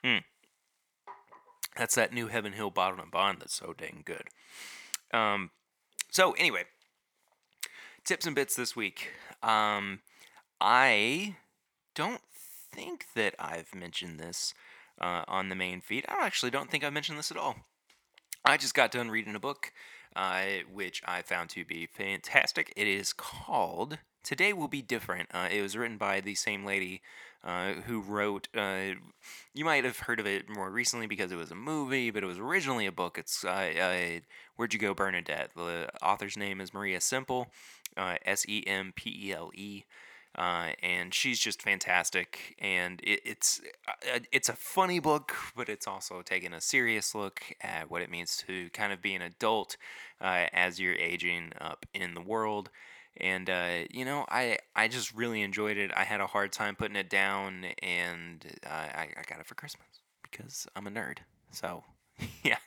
[0.04, 0.22] Mm.
[1.78, 4.24] That's that new Heaven Hill bottled in bond that's so dang good.
[5.14, 5.50] Um,
[6.10, 6.64] so anyway,
[8.04, 9.12] tips and bits this week.
[9.44, 10.00] Um,
[10.60, 11.36] I
[11.94, 12.20] don't
[12.74, 14.54] think that I've mentioned this
[15.00, 16.04] uh, on the main feed.
[16.08, 17.54] I actually don't think I've mentioned this at all.
[18.44, 19.72] I just got done reading a book,
[20.16, 20.42] uh,
[20.72, 22.72] which I found to be fantastic.
[22.76, 25.28] It is called Today Will Be Different.
[25.32, 27.02] Uh, it was written by the same lady
[27.44, 28.48] uh, who wrote.
[28.56, 28.94] Uh,
[29.54, 32.26] you might have heard of it more recently because it was a movie, but it
[32.26, 33.18] was originally a book.
[33.18, 34.20] It's uh,
[34.56, 35.50] Where'd You Go, Bernadette?
[35.54, 37.48] The author's name is Maria Semple,
[37.96, 39.84] uh, S E M P E L E.
[40.36, 42.54] Uh, and she's just fantastic.
[42.60, 47.42] And it, it's uh, it's a funny book, but it's also taking a serious look
[47.60, 49.76] at what it means to kind of be an adult
[50.20, 52.70] as you're aging up in the world.
[53.20, 55.90] And uh, you know, I I just really enjoyed it.
[55.96, 59.54] I had a hard time putting it down, and uh, I I got it for
[59.54, 59.88] Christmas
[60.22, 61.18] because I'm a nerd.
[61.50, 61.84] So
[62.42, 62.58] yeah.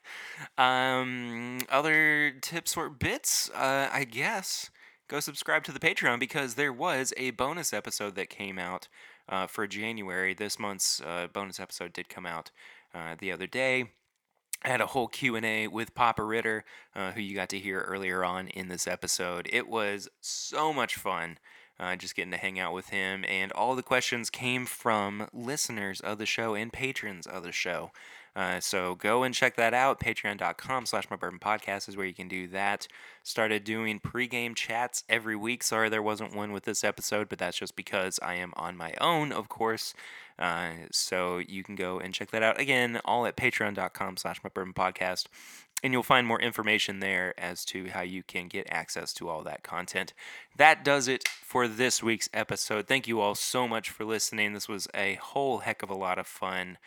[0.57, 4.69] Um, other tips or bits, uh, I guess.
[5.07, 8.87] go subscribe to the Patreon because there was a bonus episode that came out
[9.27, 10.33] uh, for January.
[10.33, 12.51] This month's uh, bonus episode did come out
[12.93, 13.91] uh, the other day.
[14.63, 16.63] I had a whole Q&A with Papa Ritter,
[16.95, 19.49] uh, who you got to hear earlier on in this episode.
[19.51, 21.39] It was so much fun
[21.79, 25.99] uh, just getting to hang out with him, and all the questions came from listeners
[25.99, 27.91] of the show and patrons of the show.
[28.35, 29.99] Uh, so go and check that out.
[29.99, 32.87] Patreon.com slash my bourbon podcast is where you can do that.
[33.23, 35.63] Started doing pregame chats every week.
[35.63, 38.93] Sorry there wasn't one with this episode, but that's just because I am on my
[39.01, 39.93] own, of course.
[40.39, 44.49] Uh, so you can go and check that out again, all at patreon.com slash my
[44.53, 45.25] bourbon podcast.
[45.83, 49.43] And you'll find more information there as to how you can get access to all
[49.43, 50.13] that content.
[50.55, 52.87] That does it for this week's episode.
[52.87, 54.53] Thank you all so much for listening.
[54.53, 56.77] This was a whole heck of a lot of fun.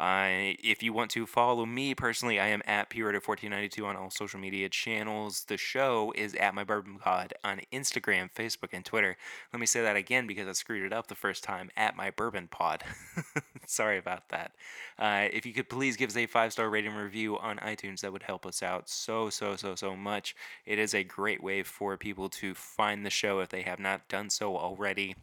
[0.00, 4.40] Uh, if you want to follow me personally, I am at PRitter1492 on all social
[4.40, 5.44] media channels.
[5.44, 9.18] The show is at My Bourbon Pod on Instagram, Facebook, and Twitter.
[9.52, 12.10] Let me say that again because I screwed it up the first time at My
[12.10, 12.82] Bourbon Pod.
[13.66, 14.52] Sorry about that.
[14.98, 18.12] Uh, if you could please give us a five star rating review on iTunes, that
[18.12, 20.34] would help us out so, so, so, so much.
[20.64, 24.08] It is a great way for people to find the show if they have not
[24.08, 25.14] done so already.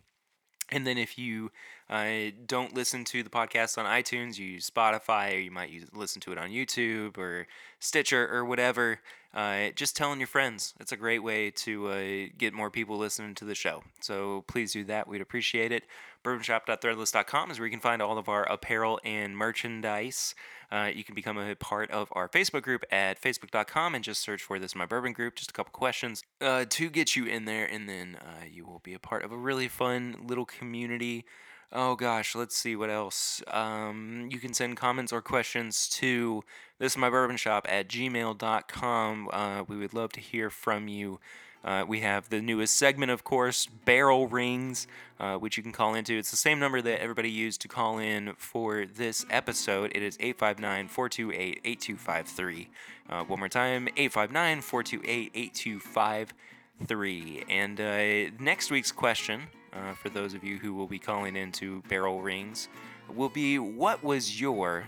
[0.70, 1.52] And then if you
[1.90, 5.86] uh, don't listen to the podcast on iTunes, you use Spotify, or you might use,
[5.94, 7.48] listen to it on YouTube or
[7.80, 9.00] Stitcher or whatever,
[9.34, 10.74] uh, just telling your friends.
[10.80, 13.84] It's a great way to uh, get more people listening to the show.
[14.02, 15.08] So please do that.
[15.08, 15.84] We'd appreciate it.
[16.24, 20.36] Bourbonshop.threadless.com is where you can find all of our apparel and merchandise.
[20.70, 24.44] Uh, you can become a part of our Facebook group at facebook.com and just search
[24.44, 25.36] for this my bourbon group.
[25.36, 28.82] Just a couple questions uh, to get you in there, and then uh, you will
[28.84, 31.24] be a part of a really fun little community.
[31.72, 33.44] Oh gosh, let's see what else.
[33.48, 36.44] Um, you can send comments or questions to
[36.80, 39.30] this is my bourbon shop at gmail.com.
[39.34, 41.20] Uh, we would love to hear from you.
[41.66, 44.88] Uh, we have the newest segment, of course, Barrel Rings,
[45.20, 46.18] uh, which you can call into.
[46.18, 49.92] It's the same number that everybody used to call in for this episode.
[49.94, 52.70] It is 859 428 8253.
[53.10, 57.44] Uh, one more time 859 428 8253.
[57.50, 61.82] And uh, next week's question, uh, for those of you who will be calling into
[61.84, 62.70] Barrel Rings,
[63.14, 64.86] will be what was your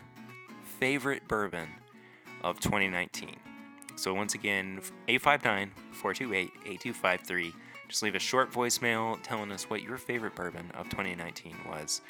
[0.63, 1.69] favorite bourbon
[2.43, 3.35] of 2019?
[3.95, 7.53] So once again, 859 428 8253.
[7.89, 12.01] Just leave a short voicemail telling us what your favorite bourbon of 2019 was.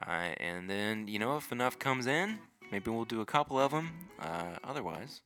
[0.00, 2.38] Uh, and then, you know, if enough comes in,
[2.70, 3.90] maybe we'll do a couple of them.
[4.20, 5.20] Uh, otherwise,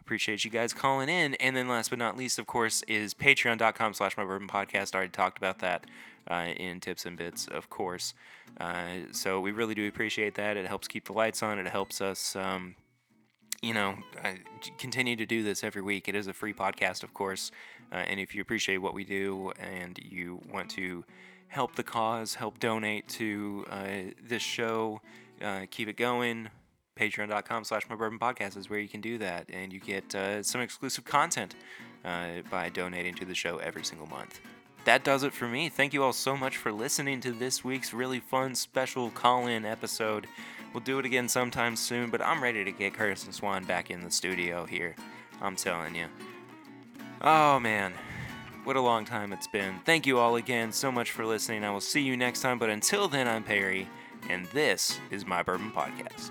[0.00, 1.34] appreciate you guys calling in.
[1.34, 4.94] And then last but not least, of course, is patreon.com slash my bourbon podcast.
[4.94, 5.84] I already talked about that
[6.30, 8.14] uh, in tips and bits, of course.
[8.60, 10.56] Uh, so we really do appreciate that.
[10.56, 11.58] It helps keep the lights on.
[11.58, 12.74] It helps us um,
[13.62, 14.38] you know, I
[14.78, 16.08] continue to do this every week.
[16.08, 17.50] It is a free podcast, of course.
[17.92, 21.04] Uh, and if you appreciate what we do and you want to
[21.48, 23.86] help the cause, help donate to uh,
[24.22, 25.00] this show,
[25.42, 26.48] uh, keep it going,
[26.98, 29.46] patreon.com slash my bourbon podcast is where you can do that.
[29.52, 31.54] And you get uh, some exclusive content
[32.04, 34.40] uh, by donating to the show every single month.
[34.86, 35.68] That does it for me.
[35.68, 39.64] Thank you all so much for listening to this week's really fun special call in
[39.64, 40.28] episode.
[40.72, 43.90] We'll do it again sometime soon, but I'm ready to get Curtis and Swan back
[43.90, 44.94] in the studio here.
[45.42, 46.06] I'm telling you.
[47.20, 47.94] Oh man,
[48.62, 49.80] what a long time it's been.
[49.84, 51.64] Thank you all again so much for listening.
[51.64, 53.88] I will see you next time, but until then, I'm Perry,
[54.30, 56.30] and this is my Bourbon Podcast.